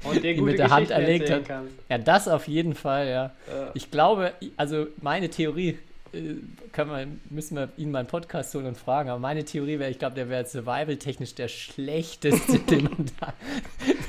[0.05, 1.47] Und gute mit der Hand erlegt hat.
[1.47, 1.69] kann.
[1.89, 3.27] ja, das auf jeden Fall, ja.
[3.49, 5.79] Äh, Ich glaube, also meine Theorie,
[6.13, 6.35] äh,
[6.73, 9.91] können wir, müssen wir ihn mal einen Podcast holen und fragen, aber meine Theorie wäre,
[9.91, 13.33] ich glaube, der wäre survival-technisch der schlechteste, den man da.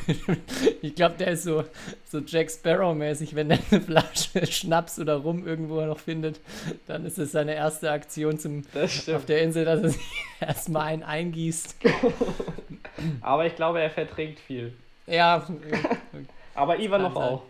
[0.82, 1.64] ich glaube, der ist so,
[2.06, 6.40] so Jack Sparrow-mäßig, wenn er eine Flasche Schnaps oder Rum irgendwo noch findet,
[6.86, 11.04] dann ist es seine erste Aktion zum, auf der Insel, dass er sich erstmal einen
[11.04, 11.76] eingießt.
[13.22, 14.74] Aber ich glaube, er verträgt viel.
[15.06, 15.48] Ja,
[16.56, 17.34] Aber Ivanov Kann sein.
[17.34, 17.44] auch.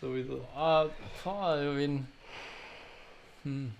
[0.00, 0.46] Sowieso.
[0.54, 0.86] Ah,
[1.22, 2.06] boah, wen.
[3.44, 3.72] Hm.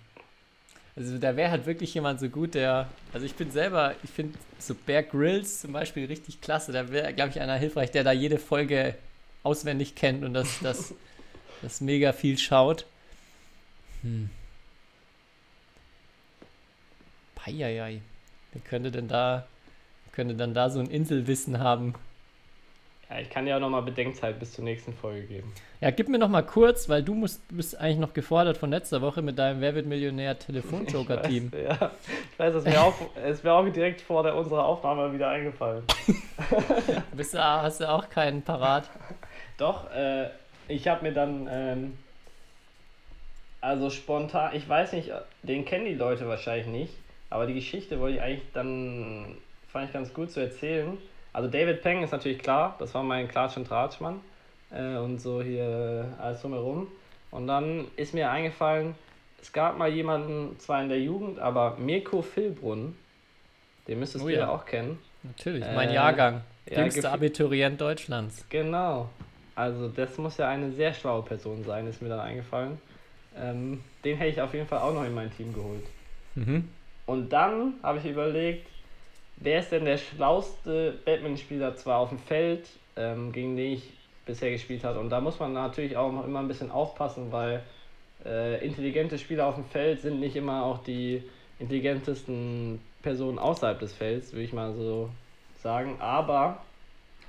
[0.95, 2.87] Also da wäre halt wirklich jemand so gut, der.
[3.11, 6.71] Also ich bin selber, ich finde so Bear Grylls zum Beispiel richtig klasse.
[6.71, 8.95] Da wäre, glaube ich, einer hilfreich, der da jede Folge
[9.43, 10.93] auswendig kennt und das, das,
[11.61, 12.85] das mega viel schaut.
[14.03, 14.29] Hm.
[17.35, 18.01] Peieiei.
[18.53, 19.45] Wer könnte denn da,
[20.13, 21.93] könnte dann da so ein Inselwissen haben?
[23.09, 25.53] Ja, ich kann dir auch nochmal Bedenkzeit bis zur nächsten Folge geben.
[25.79, 29.01] Ja, gib mir noch mal kurz, weil du musst, bist eigentlich noch gefordert von letzter
[29.01, 31.51] Woche mit deinem Wer wird Millionär Telefonjoker-Team.
[31.55, 31.91] Ich weiß, ja,
[32.31, 32.93] ich weiß, es mir auch,
[33.23, 35.83] es mir auch direkt vor der, unserer Aufnahme wieder eingefallen.
[37.13, 38.89] Bist du, hast du auch keinen parat?
[39.57, 40.29] Doch, äh,
[40.67, 41.97] ich habe mir dann, ähm,
[43.61, 45.11] also spontan, ich weiß nicht,
[45.43, 46.93] den kennen die Leute wahrscheinlich nicht,
[47.29, 49.37] aber die Geschichte wollte ich eigentlich dann,
[49.67, 50.97] fand ich ganz gut zu erzählen.
[51.35, 54.21] Also David Peng ist natürlich klar, das war mein Klatsch- und Tratschmann
[54.71, 56.87] äh, und so hier alles drumherum.
[57.29, 58.95] Und dann ist mir eingefallen,
[59.41, 62.95] es gab mal jemanden, zwar in der Jugend, aber Mirko Philbrunn,
[63.85, 64.47] den müsstest Oh du ja.
[64.47, 64.97] auch kennen.
[65.23, 66.41] Natürlich, mein Äh, Jahrgang.
[66.69, 68.45] ja, Jüngster Abiturient Deutschlands.
[68.47, 69.09] Genau.
[69.55, 72.79] Also das muss ja eine sehr schlaue Person sein, ist mir dann eingefallen.
[73.37, 75.83] Ähm, den hätte ich auf jeden Fall auch noch in mein Team geholt.
[76.35, 76.69] Mhm.
[77.07, 78.67] Und dann habe ich überlegt,
[79.37, 83.83] wer ist denn der schlauste Batman-Spieler zwar auf dem Feld, ähm, gegen den ich
[84.25, 84.99] bisher gespielt habe.
[84.99, 87.63] Und da muss man natürlich auch immer ein bisschen aufpassen, weil
[88.25, 91.23] äh, intelligente Spieler auf dem Feld sind nicht immer auch die
[91.59, 95.09] intelligentesten Personen außerhalb des Felds, würde ich mal so
[95.61, 95.97] sagen.
[95.99, 96.61] Aber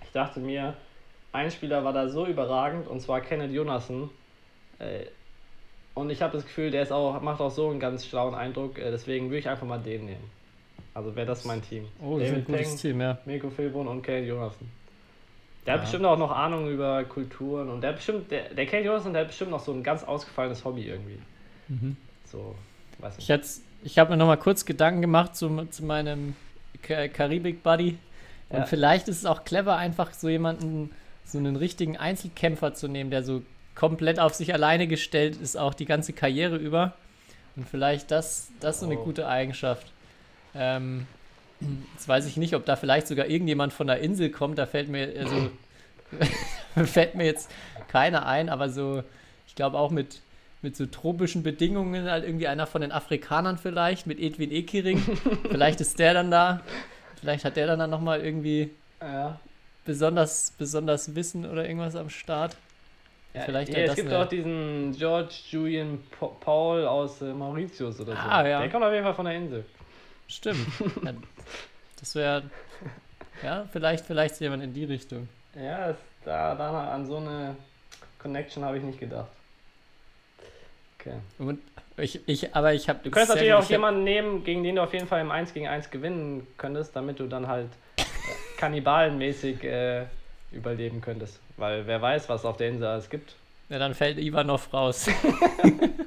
[0.03, 0.75] ich dachte mir,
[1.33, 4.11] ein Spieler war da so überragend, und zwar Kenneth Jonasson.
[4.79, 5.07] Äh,
[5.95, 8.79] und ich habe das Gefühl, der ist auch, macht auch so einen ganz schlauen Eindruck.
[8.79, 10.31] Äh, deswegen würde ich einfach mal den nehmen.
[10.97, 11.85] Also wäre das mein Team.
[12.01, 13.19] Oh, das ist ein David gutes Peng, Team, ja.
[13.27, 14.67] Mirko Philbrunn und Kenneth Jonasson.
[15.67, 15.79] Der Ja.
[15.79, 19.13] hat bestimmt auch noch Ahnung über Kulturen und der hat bestimmt, der, der Kenneth Jonasson,
[19.13, 21.19] der hat bestimmt noch so ein ganz ausgefallenes Hobby irgendwie.
[21.69, 21.97] Mhm.
[22.25, 22.55] So,
[22.99, 23.29] weiß Ich, nicht.
[23.29, 26.35] hätt's- ich habe mir noch mal kurz Gedanken gemacht zu, zu meinem
[26.83, 27.99] Ka- Karibik-Buddy.
[28.49, 28.65] Und Ja.
[28.65, 30.93] vielleicht ist es auch clever, einfach so jemanden,
[31.27, 33.43] so einen richtigen Einzelkämpfer zu nehmen, der so
[33.75, 36.95] komplett auf sich alleine gestellt ist, auch die ganze Karriere über.
[37.55, 39.05] Und vielleicht das, das so eine Oh.
[39.05, 39.93] gute Eigenschaft.
[40.57, 41.07] Ähm,
[41.95, 44.59] jetzt weiß ich nicht, ob da vielleicht sogar irgendjemand von der Insel kommt.
[44.59, 45.51] Da fällt mir, also,
[46.87, 47.51] fällt mir jetzt
[47.89, 49.03] keiner ein, aber so,
[49.47, 50.21] ich glaube auch mit,
[50.63, 54.99] mit so tropischen Bedingungen, halt irgendwie einer von den Afrikanern vielleicht, mit Edwin Ekiring.
[55.51, 56.61] vielleicht ist der dann da.
[57.21, 59.41] Vielleicht hat der dann, dann nochmal irgendwie Ja.
[59.85, 62.57] besonders, besonders Wissen oder irgendwas am Start.
[63.35, 68.01] Ja, Vielleicht ja, es gibt eine- auch diesen George Julian Pa- Paul aus äh, Mauritius
[68.01, 68.19] oder so.
[68.19, 68.61] Ah, ja.
[68.61, 69.65] Der kommt auf jeden Fall von der Insel.
[70.29, 70.67] Stimmt.
[71.05, 71.13] ja,
[71.99, 72.43] das wäre,
[73.43, 75.29] ja, vielleicht, vielleicht jemand in die Richtung.
[75.55, 77.57] Ja, da, da an so eine
[78.19, 79.29] Connection habe ich nicht gedacht.
[80.99, 81.15] Okay.
[81.39, 81.61] Und
[81.97, 82.99] ich, ich, aber ich habe.
[83.03, 85.69] Du könntest natürlich auch jemanden nehmen, gegen den du auf jeden Fall im 1 gegen
[85.69, 88.03] 1 gewinnen könntest, damit du dann halt äh,
[88.59, 90.05] kannibalenmäßig äh,
[90.53, 91.41] überleben könntest.
[91.57, 93.35] Weil wer weiß, was auf der Insel alles gibt.
[93.69, 95.07] Ja, dann fällt Ivanov raus.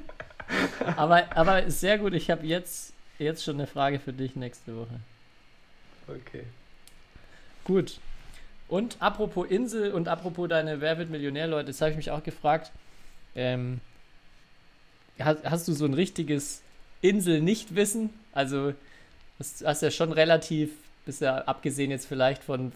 [0.96, 2.14] aber, aber sehr gut.
[2.14, 2.92] Ich habe jetzt,
[3.24, 5.00] jetzt schon eine Frage für dich nächste Woche.
[6.08, 6.44] Okay.
[7.64, 8.00] Gut.
[8.68, 12.22] Und apropos Insel und apropos deine Wer wird Millionär, Leute, das habe ich mich auch
[12.22, 12.70] gefragt.
[13.34, 13.80] Ähm,
[15.18, 16.62] hast, hast du so ein richtiges
[17.02, 18.10] Insel-Nichtwissen?
[18.32, 18.74] Also,
[19.38, 20.70] hast, hast ja schon relativ,
[21.04, 22.72] bist ja abgesehen jetzt vielleicht von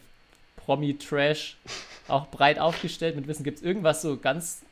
[0.57, 1.57] Promi-Trash,
[2.09, 3.45] auch breit aufgestellt mit Wissen.
[3.45, 4.63] Gibt es irgendwas so ganz,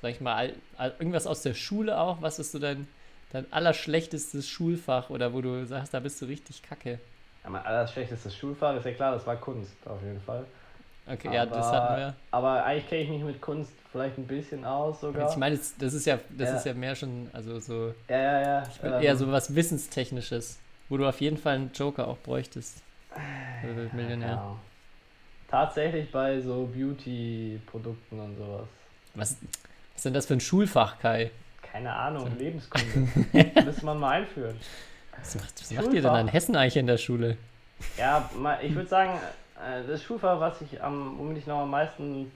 [0.00, 0.54] sag ich mal,
[0.98, 2.22] irgendwas aus der Schule auch?
[2.22, 2.88] Was ist so dein,
[3.36, 6.98] dein allerschlechtestes Schulfach oder wo du sagst, da bist du richtig kacke?
[7.44, 10.44] Ja, mein allerschlechtestes Schulfach ist ja klar, das war Kunst auf jeden Fall.
[11.08, 12.14] Okay, aber, ja, das hatten wir.
[12.32, 15.30] Aber eigentlich kenne ich mich mit Kunst vielleicht ein bisschen aus sogar.
[15.30, 16.56] Ich meine, das ist ja, das ja.
[16.56, 17.94] ist ja mehr schon, also so.
[18.08, 18.68] Ja, ja, ja.
[18.68, 20.58] Ich bin ähm, eher so was Wissenstechnisches,
[20.88, 22.82] wo du auf jeden Fall einen Joker auch bräuchtest.
[23.92, 24.28] Millionär.
[24.28, 24.56] Ja.
[25.48, 28.66] Tatsächlich bei so Beauty-Produkten und sowas.
[29.14, 31.30] Was, was ist denn das für ein Schulfach, Kai?
[31.76, 32.30] Keine Ahnung.
[32.38, 33.08] Lebenskunde.
[33.64, 34.56] Müsste man mal einführen.
[35.18, 37.36] Was macht, was macht ihr denn an Hessen eigentlich in der Schule?
[37.98, 38.30] Ja,
[38.62, 39.18] ich würde sagen,
[39.56, 42.32] äh, das Schulfach, was ich am, womit ich noch am meisten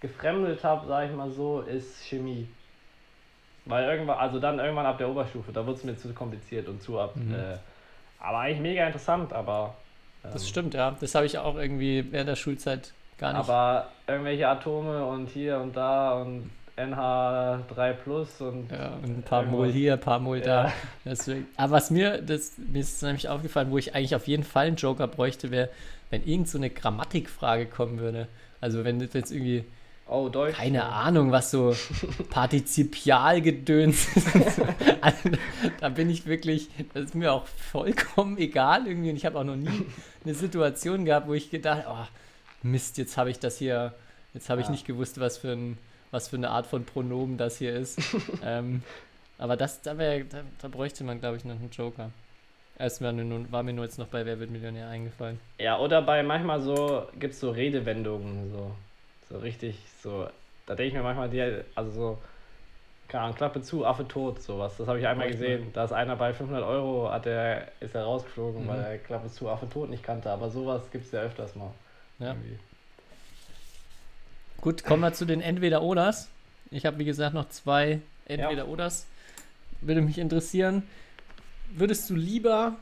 [0.00, 2.48] gefremdelt habe, sage ich mal so, ist Chemie.
[3.64, 6.82] Weil irgendwann, also dann irgendwann ab der Oberstufe, da wurde es mir zu kompliziert und
[6.82, 7.16] zu ab.
[7.16, 7.34] Mhm.
[7.34, 7.56] Äh,
[8.20, 9.74] aber eigentlich mega interessant, aber.
[10.22, 10.94] Ähm, das stimmt, ja.
[11.00, 13.38] Das habe ich auch irgendwie während der Schulzeit gar nicht.
[13.38, 18.70] Aber irgendwelche Atome und hier und da und NH3 Plus und.
[18.70, 20.66] Ja, und ein paar Mol hier, ein paar Mol da.
[20.66, 20.72] Ja.
[21.04, 21.46] Deswegen.
[21.56, 24.76] Aber was mir, das, mir ist nämlich aufgefallen, wo ich eigentlich auf jeden Fall einen
[24.76, 25.70] Joker bräuchte, wäre,
[26.10, 28.28] wenn irgend so eine Grammatikfrage kommen würde.
[28.60, 29.64] Also wenn das jetzt irgendwie.
[30.08, 30.56] Oh, Deutsch.
[30.56, 31.74] Keine Ahnung, was so
[32.30, 34.60] Partizipialgedöns ist.
[35.00, 35.30] also,
[35.80, 39.10] da bin ich wirklich, das ist mir auch vollkommen egal irgendwie.
[39.10, 39.86] Und ich habe auch noch nie
[40.24, 42.06] eine Situation gehabt, wo ich gedacht, oh,
[42.62, 43.94] Mist, jetzt habe ich das hier,
[44.32, 45.78] jetzt habe ich nicht gewusst, was für ein
[46.10, 47.98] was für eine Art von Pronomen das hier ist.
[48.44, 48.82] ähm,
[49.38, 52.10] aber das, da, wär, da, da bräuchte man, glaube ich, noch einen Joker.
[52.78, 55.40] Erst war, nur, war mir nur jetzt noch bei Wer wird Millionär eingefallen.
[55.58, 58.70] Ja, oder bei manchmal so, gibt es so Redewendungen, so,
[59.30, 60.28] so richtig, so,
[60.66, 62.18] da denke ich mir manchmal, die, also so,
[63.08, 64.76] keine Ahnung, Klappe zu, Affe tot, sowas.
[64.76, 65.70] Das habe ich einmal gesehen.
[65.72, 68.68] Da ist einer bei 500 Euro, hat der, ist er rausgeflogen, mhm.
[68.68, 70.30] weil er Klappe zu, Affe tot nicht kannte.
[70.30, 71.70] Aber sowas gibt es ja öfters mal.
[72.18, 72.28] Ja.
[72.28, 72.58] Irgendwie.
[74.60, 76.28] Gut, kommen wir zu den Entweder-Oders.
[76.70, 79.06] Ich habe, wie gesagt, noch zwei Entweder-Oders.
[79.80, 80.82] Würde mich interessieren,
[81.74, 82.76] würdest du lieber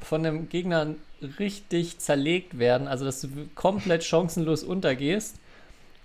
[0.00, 0.94] von einem Gegner
[1.38, 5.36] richtig zerlegt werden, also dass du komplett chancenlos untergehst,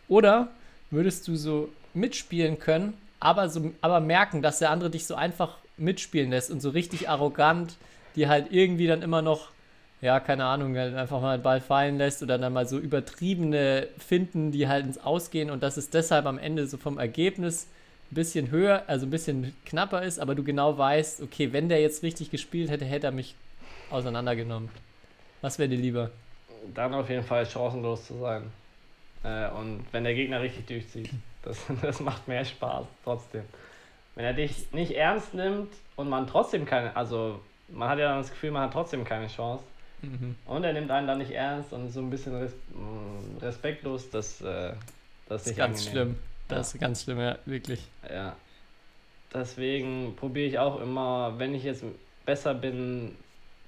[0.08, 0.49] oder
[0.89, 5.58] würdest du so mitspielen können, aber, so, aber merken, dass der andere dich so einfach
[5.78, 7.78] mitspielen lässt und so richtig arrogant,
[8.16, 9.53] die halt irgendwie dann immer noch
[10.04, 14.51] ja, keine Ahnung, einfach mal den Ball fallen lässt oder dann mal so übertriebene Finden,
[14.51, 17.68] die halt ins Ausgehen und dass es deshalb am Ende so vom Ergebnis
[18.12, 21.80] ein bisschen höher, also ein bisschen knapper ist, aber du genau weißt, okay, wenn der
[21.80, 23.36] jetzt richtig gespielt hätte, hätte er mich
[23.91, 24.70] auseinandergenommen.
[25.39, 26.12] Was wäre dir lieber?
[26.74, 28.51] Dann auf jeden Fall chancenlos zu sein.
[29.24, 31.12] Äh, und wenn der Gegner richtig durchzieht,
[31.43, 33.43] das, das macht mehr Spaß trotzdem.
[34.16, 37.39] Wenn er dich nicht ernst nimmt und man trotzdem keine, also
[37.70, 39.64] man hat ja dann das Gefühl, man hat trotzdem keine Chance,
[40.04, 40.36] Mhm.
[40.45, 44.41] Und er nimmt einen dann nicht ernst und so ein bisschen res mm, respektlos, das,
[44.41, 44.74] äh,
[45.28, 45.91] das, das ist ganz angenehm.
[45.91, 46.20] schlimm.
[46.49, 46.76] Das ja.
[46.76, 47.88] ist ganz schlimm, ja, wirklich.
[48.10, 48.36] Ja.
[49.34, 51.84] Deswegen probiere ich auch immer, wenn ich jetzt
[52.26, 53.16] besser bin,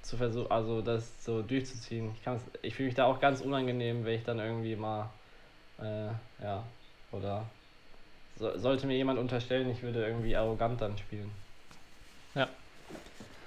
[0.02, 2.12] zu versuchen, also das so durchzuziehen.
[2.22, 2.30] Ich,
[2.62, 5.10] ich fühle mich da auch ganz unangenehm, wenn ich dann irgendwie mal,
[5.80, 6.10] äh,
[6.44, 6.64] ja,
[7.12, 7.46] oder
[8.38, 11.32] so, sollte mir jemand unterstellen, ich würde irgendwie arrogant dann spielen.
[12.36, 12.48] Ja.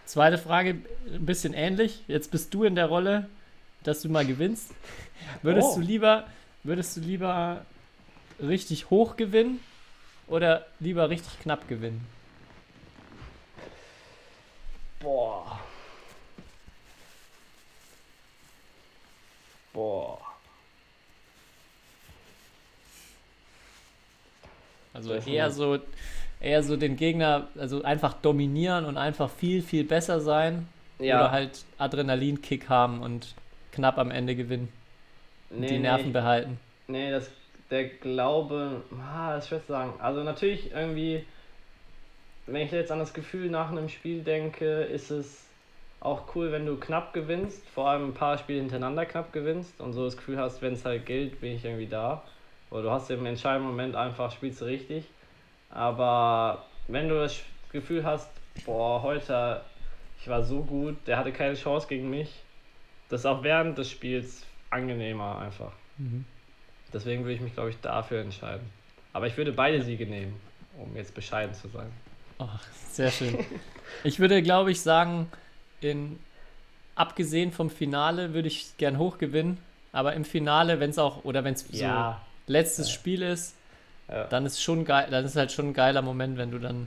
[0.09, 2.03] Zweite Frage, ein bisschen ähnlich.
[2.09, 3.29] Jetzt bist du in der Rolle,
[3.83, 4.75] dass du mal gewinnst.
[5.43, 5.75] Würdest oh.
[5.75, 6.27] du lieber,
[6.63, 7.67] würdest du lieber
[8.41, 9.61] richtig hoch gewinnen
[10.27, 12.07] oder lieber richtig knapp gewinnen?
[15.01, 15.61] Boah.
[19.75, 20.21] Boah.
[24.95, 25.79] Also eher so
[26.41, 30.69] eher so den Gegner, also einfach dominieren und einfach viel, viel besser sein.
[30.99, 31.21] Ja.
[31.21, 33.35] Oder halt Adrenalinkick haben und
[33.73, 34.69] knapp am Ende gewinnen.
[35.51, 36.13] Nee, die Nerven nee.
[36.13, 36.61] behalten.
[36.89, 37.31] Nee, das,
[37.71, 39.93] der Glaube, ah, das ist schwer zu sagen.
[40.01, 41.25] Also natürlich irgendwie,
[42.47, 45.45] wenn ich jetzt an das Gefühl nach einem Spiel denke, ist es
[46.01, 49.93] auch cool, wenn du knapp gewinnst, vor allem ein paar Spiele hintereinander knapp gewinnst und
[49.93, 52.23] so das Gefühl hast, wenn es halt gilt, bin ich irgendwie da.
[52.71, 55.05] Oder du hast im entscheidenden Moment einfach, spielst du richtig.
[55.71, 57.41] Aber wenn du das
[57.73, 58.29] Gefühl hast,
[58.65, 59.63] boah, heute,
[60.21, 62.31] ich war so gut, der hatte keine Chance gegen mich,
[63.09, 65.73] das ist auch während des Spiels angenehmer einfach.
[65.99, 66.25] Mhm.
[66.93, 68.67] Deswegen würde ich mich, glaube ich, dafür entscheiden.
[69.13, 70.39] Aber ich würde beide Siege nehmen,
[70.79, 71.91] um jetzt bescheiden zu sein.
[72.39, 73.39] Ach, sehr schön.
[74.05, 75.31] Ich würde, glaube ich, sagen,
[75.81, 76.19] in,
[76.95, 79.59] abgesehen vom Finale würde ich gern hoch gewinnen.
[79.93, 82.15] Aber im Finale, wenn es auch, oder wenn es so
[82.47, 82.95] letztes Ja.
[82.95, 83.55] Spiel ist,
[84.11, 84.25] Ja.
[84.25, 86.87] dann ist schon geil, dann ist halt schon ein geiler Moment, wenn du dann.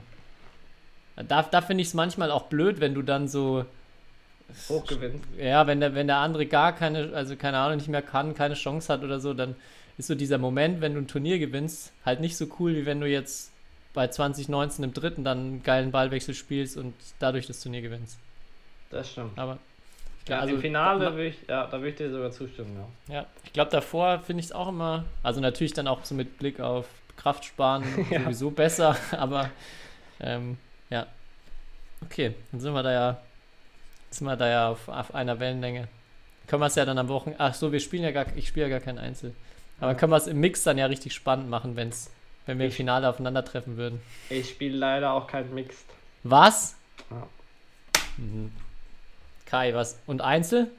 [1.28, 3.64] Da, da finde ich es manchmal auch blöd, wenn du dann so,
[4.68, 5.22] Hochgewinnt.
[5.38, 8.54] ja, wenn der, wenn der andere gar keine, also keine Ahnung, nicht mehr kann, keine
[8.54, 9.54] Chance hat oder so, dann
[9.98, 13.00] ist so dieser Moment, wenn du ein Turnier gewinnst, halt nicht so cool, wie wenn
[13.00, 13.52] du jetzt
[13.94, 18.18] bei 2019 im dritten dann einen geilen Ballwechsel spielst und dadurch das Turnier gewinnst.
[18.90, 19.38] Das stimmt.
[19.38, 19.58] Aber
[20.28, 22.74] Ja, also- Im Finale würde ich, ja, da würde ich dir sogar zustimmen,
[23.08, 23.14] ja.
[23.14, 26.38] ja, ich glaube, davor finde ich es auch immer, also natürlich dann auch so mit
[26.38, 26.86] Blick auf
[27.22, 28.22] Kraftsparen Ja.
[28.24, 29.50] sowieso besser, aber
[30.20, 30.58] ähm,
[30.90, 31.06] ja.
[32.04, 33.22] Okay, dann sind wir da ja,
[34.10, 35.88] sind wir da ja auf, auf einer Wellenlänge.
[36.48, 38.66] Können wir es ja dann am Wochenende, ach so, wir spielen ja gar, ich spiele
[38.66, 39.34] ja gar kein Einzel.
[39.78, 42.10] Aber dann können wir es im Mix dann ja richtig spannend machen, wenn's,
[42.46, 44.00] wenn wir im Finale aufeinandertreffen würden.
[44.28, 45.86] Ich spiele leider auch kein Mixed.
[46.24, 46.76] Was?
[47.10, 47.26] Ja.
[48.16, 48.52] Mhm.
[49.46, 49.98] Kai, was?
[50.06, 50.70] Und Einzel?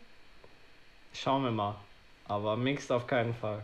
[1.14, 1.76] Schauen wir mal.
[2.28, 3.64] Aber Mixed auf keinen Fall.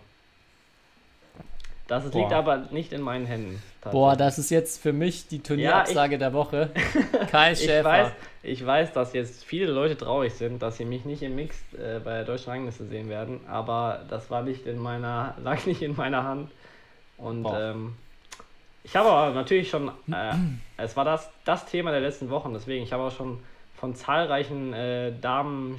[1.89, 2.35] Das liegt Boah.
[2.35, 3.61] aber nicht in meinen Händen.
[3.91, 6.69] Boah, das ist jetzt für mich die Turnierabsage der Woche.
[7.31, 7.83] Kai ich Schäfer.
[7.83, 8.11] weiß,
[8.43, 11.99] ich weiß, dass jetzt viele Leute traurig sind, dass sie mich nicht im Mixed äh,
[11.99, 15.95] bei der deutschen Rangliste sehen werden, aber das war nicht in meiner, lag nicht in
[15.95, 16.51] meiner Hand.
[17.17, 17.95] Und ähm,
[18.83, 20.35] ich habe aber natürlich schon, äh,
[20.77, 23.39] es war das, das Thema der letzten Wochen, deswegen, ich habe auch schon
[23.73, 25.77] von zahlreichen äh, Damen,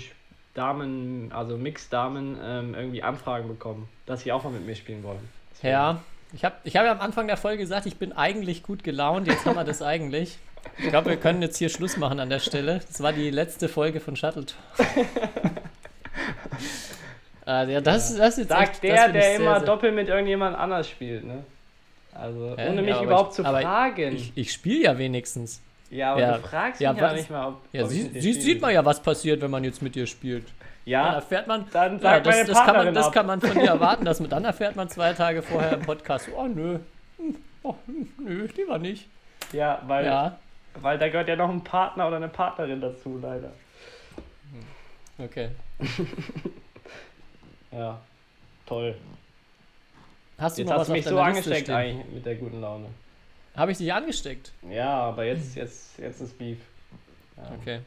[0.55, 5.40] Damen, also Mixed-Damen, ähm, irgendwie Anfragen bekommen, dass sie auch mal mit mir spielen wollen.
[5.63, 6.01] Ja,
[6.33, 9.27] ich habe ich hab ja am Anfang der Folge gesagt, ich bin eigentlich gut gelaunt.
[9.27, 10.39] Jetzt haben wir das eigentlich.
[10.79, 12.81] Ich glaube, wir können jetzt hier Schluss machen an der Stelle.
[12.87, 14.87] Das war die letzte Folge von Shuttle Talk.
[17.47, 20.09] äh, ja, das, das ist jetzt Sagt echt, der, der sehr, immer sehr- doppelt mit
[20.09, 21.45] irgendjemand anders spielt, ne?
[22.13, 22.69] Also, Hä?
[22.71, 24.15] ohne mich Ja, überhaupt ich- zu fragen.
[24.17, 25.61] Ich, ich spiele ja wenigstens.
[25.91, 27.61] ja, aber ja, du fragst ja, mich ja was- nicht mal, ob.
[27.73, 30.45] Ja, ob sie, sie, sieht man ja, was passiert, wenn man jetzt mit dir spielt.
[30.91, 33.69] Dann Ja, erfährt man, dann ja, das, das, kann man, das kann man von dir
[33.69, 36.79] erwarten, dass man, dann erfährt man zwei Tage vorher im Podcast, oh nö,
[37.19, 39.09] Hm, oh, hm, nö, lieber nicht.
[39.53, 40.39] Ja, weil, Ja,
[40.75, 43.53] weil da gehört ja noch ein Partner oder eine Partnerin dazu, leider.
[45.19, 45.51] okay.
[47.73, 48.01] Ja,
[48.67, 48.97] toll.
[50.39, 51.75] Hast du Jetzt hast du mich so angesteckt stehen?
[51.75, 52.87] eigentlich mit der guten Laune.
[53.55, 54.51] Habe ich dich angesteckt?
[54.69, 56.59] Ja, aber jetzt, jetzt, jetzt ist Beef.
[57.37, 57.53] Ja.
[57.61, 57.81] Okay.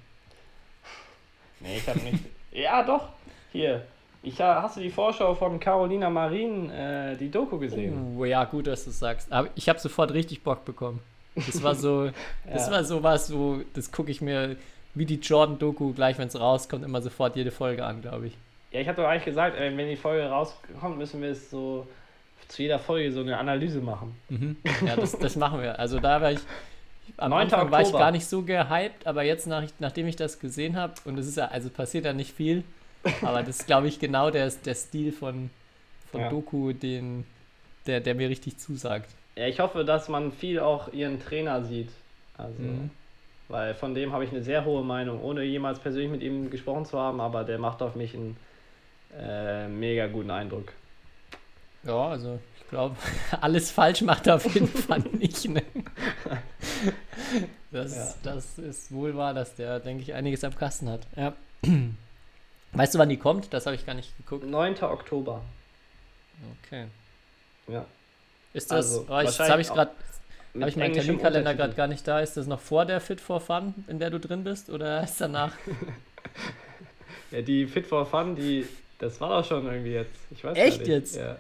[1.60, 2.24] Nee, ich hab nicht.
[2.54, 3.10] Ja, doch.
[3.52, 3.84] Hier.
[4.22, 8.16] Ich, ha- hast du die Vorschau von Carolina Marin, äh, die Doku gesehen?
[8.18, 9.32] Oh, ja, gut, dass du es sagst.
[9.32, 11.00] Aber ich habe sofort richtig Bock bekommen.
[11.36, 12.10] Das war so,
[12.52, 12.74] das Ja.
[12.74, 14.56] war so was, so, das gucke ich mir
[14.96, 18.38] wie die Jordan-Doku gleich, wenn es rauskommt, immer sofort jede Folge an, glaube ich.
[18.72, 21.86] Ja, ich habe doch eigentlich gesagt, äh, wenn die Folge rauskommt, müssen wir es so
[22.48, 24.16] zu jeder Folge so eine Analyse machen.
[24.30, 24.56] Mhm.
[24.88, 25.80] Ja, das, das machen wir.
[25.80, 26.40] Also da war ich,
[27.18, 27.42] am 9.
[27.44, 28.04] Anfang war ich Oktober.
[28.04, 31.38] gar nicht so gehypt, aber jetzt, nach, nachdem ich das gesehen habe, und es ist
[31.38, 32.64] ja, also passiert ja nicht viel,
[33.22, 35.50] aber das ist, glaube ich, genau der, der Stil von,
[36.12, 36.30] von Ja.
[36.30, 37.26] Doku, den,
[37.88, 39.10] der, der mir richtig zusagt.
[39.36, 41.90] Ja, ich hoffe, dass man viel auch ihren Trainer sieht.
[42.38, 42.90] Also, Mhm.
[43.50, 46.86] weil von dem habe ich eine sehr hohe Meinung, ohne jemals persönlich mit ihm gesprochen
[46.86, 48.38] zu haben, aber der macht auf mich einen
[49.20, 50.72] äh, mega guten Eindruck.
[51.84, 52.40] Ja, also
[52.74, 52.96] glaube,
[53.42, 55.48] alles falsch macht er auf jeden Fall nicht.
[55.48, 55.62] Ne?
[57.72, 58.14] Das, Ja.
[58.24, 61.02] das ist wohl wahr, dass der, denke ich, einiges am Kasten hat.
[61.16, 61.34] Ja.
[62.74, 63.54] Weißt du, wann die kommt?
[63.54, 64.46] Das habe ich gar nicht geguckt.
[64.46, 64.82] 9.
[64.84, 65.42] Oktober.
[66.66, 66.88] Okay.
[67.68, 67.86] Ja.
[68.54, 69.92] Ist das, Also, oh, jetzt habe ich gerade,
[70.60, 72.20] habe ich meinen Terminkalender gerade gar nicht da.
[72.20, 75.20] Ist das noch vor der Fit for Fun, in der du drin bist, oder ist
[75.22, 75.54] danach?
[77.32, 78.68] Ja, die Fit for Fun, die,
[79.00, 80.16] das war doch schon irgendwie jetzt.
[80.30, 80.88] Ich weiß Echt nicht.
[80.88, 81.16] jetzt?
[81.16, 81.36] Ja.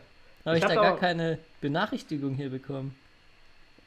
[0.45, 2.95] Habe ich, Ich da gar keine Benachrichtigung hier bekommen.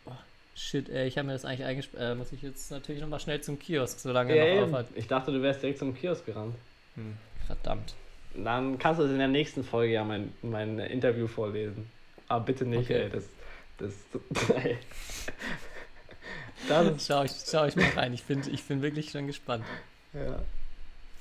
[0.07, 0.13] Oh,
[0.55, 2.03] shit, ey, ich habe mir das eigentlich eingespielt.
[2.03, 4.75] Äh, muss ich jetzt natürlich nochmal schnell zum Kiosk, solange Ja, er noch eben.
[4.75, 4.87] auf hat.
[4.95, 6.55] ich dachte, du wärst direkt zum Kiosk gerannt.
[7.47, 7.95] Verdammt.
[8.35, 11.91] Dann kannst du es in der nächsten Folge ja mein, mein Interview vorlesen.
[12.29, 13.03] Aber bitte nicht, Okay.
[13.05, 13.11] ey.
[13.11, 13.25] Das,
[13.79, 13.93] das,
[14.57, 14.79] ey.
[16.69, 18.13] das Schau ich, schau ich mal rein.
[18.15, 19.65] Ich bin, ich bin wirklich schon gespannt.
[20.15, 20.41] ja.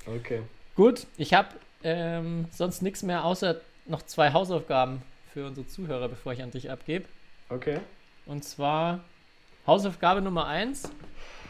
[0.06, 0.42] Okay.
[0.76, 1.48] Gut, ich habe
[1.82, 5.02] ähm, sonst nichts mehr, außer noch zwei Hausaufgaben
[5.36, 7.04] für unsere Zuhörer, bevor ich an dich abgebe.
[7.50, 7.80] Okay.
[8.24, 9.04] Und zwar
[9.66, 10.90] Hausaufgabe Nummer eins.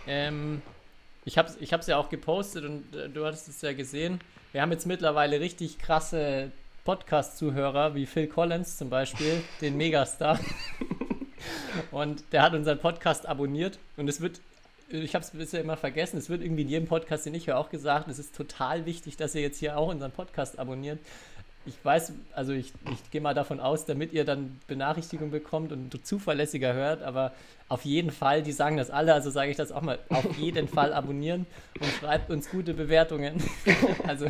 [0.08, 0.60] Ähm,
[1.24, 4.20] ich habe es ich hab's ja auch gepostet und äh, du hattest es ja gesehen.
[4.50, 6.50] Wir haben jetzt mittlerweile richtig krasse
[6.84, 10.40] Podcast-Zuhörer, wie Phil Collins zum Beispiel, den Megastar.
[11.92, 14.40] Und der hat unseren Podcast abonniert und es wird,
[14.88, 17.58] ich habe es bisher immer vergessen, es wird irgendwie in jedem Podcast, den ich höre,
[17.58, 20.98] auch gesagt, es ist total wichtig, dass ihr jetzt hier auch unseren Podcast abonniert.
[21.66, 26.06] Ich weiß, also ich, ich gehe mal davon aus, damit ihr dann Benachrichtigungen bekommt und
[26.06, 27.32] zuverlässiger hört, aber
[27.68, 30.68] auf jeden Fall, die sagen das alle, also sage ich das auch mal, auf jeden
[30.68, 31.44] Fall abonnieren
[31.80, 33.42] und schreibt uns gute Bewertungen.
[34.06, 34.26] also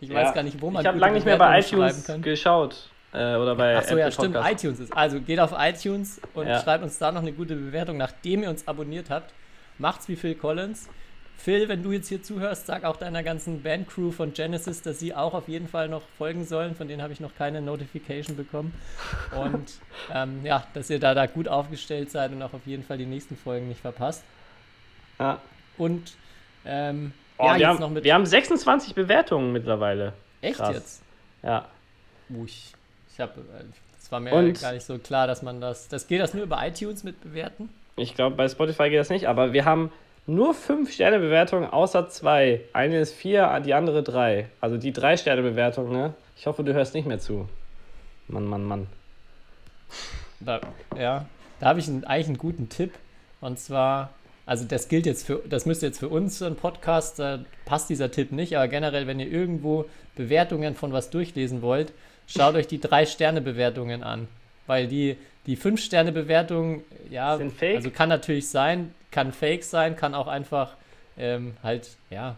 [0.00, 0.32] ich weiß Ja.
[0.32, 2.22] gar nicht, wo man Ich habe lange nicht mehr bei iTunes kann.
[2.22, 2.88] geschaut.
[3.12, 4.34] Äh, oder bei Ach so, ja, Apple stimmt.
[4.36, 4.64] Podcast.
[4.64, 4.96] iTunes ist.
[4.96, 6.60] Also geht auf iTunes und Ja.
[6.60, 9.34] schreibt uns da noch eine gute Bewertung, nachdem ihr uns abonniert habt.
[9.78, 10.88] Macht's wie Phil Collins.
[11.42, 15.14] Phil, wenn du jetzt hier zuhörst, sag auch deiner ganzen Bandcrew von Genesis, dass sie
[15.14, 16.74] auch auf jeden Fall noch folgen sollen.
[16.74, 18.74] Von denen habe ich noch keine Notification bekommen.
[19.34, 19.72] Und
[20.14, 23.06] ähm, ja, dass ihr da, da gut aufgestellt seid und auch auf jeden Fall die
[23.06, 24.22] nächsten Folgen nicht verpasst.
[25.18, 25.40] Ja.
[25.78, 26.12] Und
[26.64, 28.04] ähm, Oh, ja, wir, jetzt haben, noch mit.
[28.04, 30.12] wir haben 26 Bewertungen mittlerweile.
[30.42, 30.74] echt krass.
[30.74, 31.02] jetzt?
[31.42, 31.68] Ja.
[32.28, 32.74] Uh, ich
[33.14, 33.32] ich habe.
[33.98, 35.88] Es war mir Und- gar nicht so klar, dass man das.
[35.88, 37.70] Das geht das nur über iTunes mit bewerten?
[37.96, 39.90] Ich glaube, bei Spotify geht das nicht, aber wir haben
[40.30, 42.60] nur 5 Sterne-Bewertungen außer zwei.
[42.72, 44.46] Eine ist 4, die andere 3.
[44.60, 46.14] Also die 3-Sterne-Bewertung, ne?
[46.36, 47.48] Ich hoffe, du hörst nicht mehr zu.
[48.28, 48.86] Mann, Mann, Mann.
[50.38, 50.60] Da,
[50.96, 51.26] ja,
[51.58, 52.92] da habe ich einen, eigentlich einen guten Tipp.
[53.40, 54.10] Und zwar,
[54.46, 58.10] also das gilt jetzt für, das müsste jetzt für uns ein Podcast, da passt dieser
[58.10, 61.92] Tipp nicht, aber generell, wenn ihr irgendwo Bewertungen von was durchlesen wollt,
[62.26, 64.28] schaut euch die Drei-Sterne-Bewertungen an.
[64.68, 65.16] Weil die,
[65.46, 67.76] die Fünf-Sterne-Bewertung, ja, Sind fake?
[67.76, 70.76] also kann natürlich sein, kann fake sein, kann auch einfach
[71.18, 72.36] ähm, halt, ja,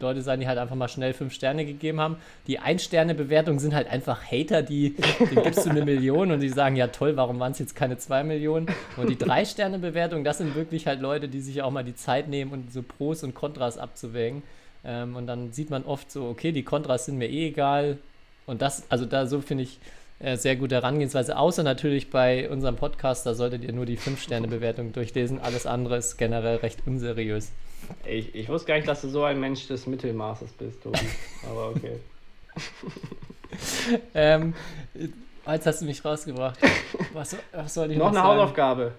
[0.00, 2.16] Leute sein, die halt einfach mal schnell fünf Sterne gegeben haben.
[2.46, 6.76] Die Ein-Sterne-Bewertungen sind halt einfach Hater, die, denen gibst du eine Million und die sagen,
[6.76, 8.68] ja toll, warum waren es jetzt keine zwei Millionen?
[8.96, 12.52] Und die Drei-Sterne-Bewertungen, das sind wirklich halt Leute, die sich auch mal die Zeit nehmen
[12.52, 14.42] und so Pros und Kontras abzuwägen.
[14.84, 17.98] Ähm, und dann sieht man oft so, okay, die Kontras sind mir eh egal.
[18.46, 19.78] Und das, also da so finde ich
[20.20, 21.36] äh, sehr gute Herangehensweise.
[21.36, 25.40] Außer natürlich bei unserem Podcast, da solltet ihr nur die Fünf-Sterne-Bewertung durchlesen.
[25.40, 27.52] Alles andere ist generell recht unseriös.
[28.04, 30.98] Ich, ich wusste gar nicht, dass du so ein Mensch des Mittelmaßes bist, Tobi.
[31.48, 31.98] Aber okay.
[34.14, 34.54] Ähm,
[35.46, 36.58] jetzt hast du mich rausgebracht.
[37.14, 38.28] Was, was soll ich noch, Noch eine sagen?
[38.28, 38.92] Hausaufgabe.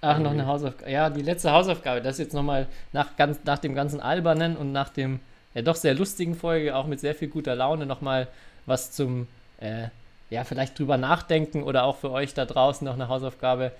[0.00, 0.90] Ach, noch eine Hausaufgabe.
[0.90, 2.00] Ja, die letzte Hausaufgabe.
[2.00, 5.20] Das ist jetzt nochmal nach, ganz, nach dem ganzen Albernen und nach dem
[5.54, 8.28] ja doch sehr lustigen Folge, auch mit sehr viel guter Laune, nochmal
[8.66, 9.26] was zum,
[9.58, 9.88] äh,
[10.30, 13.72] ja, vielleicht drüber nachdenken oder auch für euch da draußen noch eine Hausaufgabe.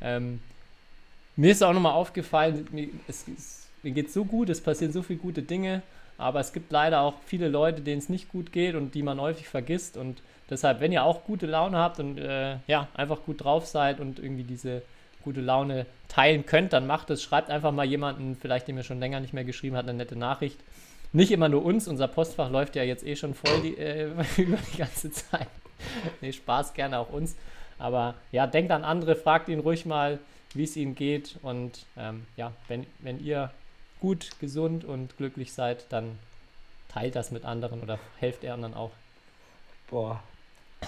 [0.00, 0.40] Ähm,
[1.36, 5.02] mir ist auch nochmal aufgefallen, mir, es, es, mir geht so gut, es passieren so
[5.02, 5.82] viele gute Dinge,
[6.18, 9.20] aber es gibt leider auch viele Leute, denen es nicht gut geht und die man
[9.20, 9.96] häufig vergisst.
[9.96, 14.00] Und deshalb, wenn ihr auch gute Laune habt und äh, ja, einfach gut drauf seid
[14.00, 14.82] und irgendwie diese
[15.22, 17.22] gute Laune teilen könnt, dann macht es.
[17.22, 20.16] Schreibt einfach mal jemanden, vielleicht dem ihr schon länger nicht mehr geschrieben hat, eine nette
[20.16, 20.58] Nachricht.
[21.12, 24.58] Nicht immer nur uns, unser Postfach läuft ja jetzt eh schon voll die, äh, über
[24.72, 25.48] die ganze Zeit.
[26.20, 27.36] nee, Spaß gerne auch uns.
[27.78, 30.18] Aber ja, denkt an andere, fragt ihn ruhig mal,
[30.54, 31.36] wie es ihnen geht.
[31.42, 33.50] Und ähm, ja, wenn, wenn ihr
[34.00, 36.18] gut, gesund und glücklich seid, dann
[36.88, 38.90] teilt das mit anderen oder helft anderen auch.
[39.90, 40.22] Boah.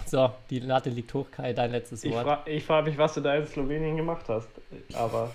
[0.06, 2.24] So, die Latte liegt hoch, Kai, dein letztes Ich, Wort.
[2.24, 4.48] fra ich frage mich, was du da in Slowenien gemacht hast.
[4.94, 5.34] Aber,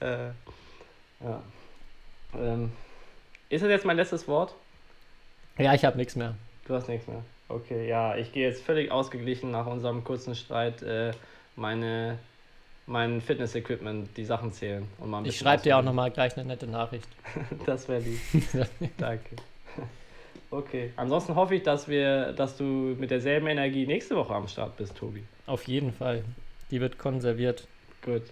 [0.00, 0.28] äh,
[1.20, 1.42] ja.
[2.34, 2.72] Ähm,
[3.48, 4.54] ist das jetzt mein letztes Wort?
[5.56, 6.34] Ja, ich habe nichts mehr.
[6.66, 7.24] Du hast nichts mehr.
[7.48, 11.12] Okay, ja, ich gehe jetzt völlig ausgeglichen nach unserem kurzen Streit äh,
[11.56, 12.18] meine,
[12.86, 14.86] mein Fitness-Equipment, die Sachen zählen.
[14.98, 17.08] Und mal Ich schreibe dir auch nochmal gleich eine nette Nachricht.
[17.66, 18.20] Das wäre lieb.
[18.98, 19.36] Danke.
[20.50, 20.94] Okay.
[20.96, 24.96] Ansonsten hoffe ich, dass wir, dass du mit derselben Energie nächste Woche am Start bist,
[24.96, 25.22] Tobi.
[25.44, 26.24] Auf jeden Fall.
[26.70, 27.68] Die wird konserviert.
[28.02, 28.22] Gut.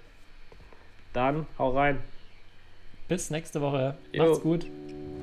[1.13, 1.99] Dann hau rein.
[3.09, 3.99] Bis nächste Woche.
[4.13, 4.25] Jo.
[4.25, 4.67] Macht's gut.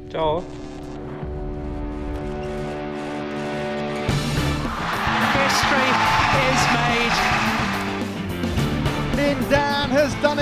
[0.10, 0.44] Ciao.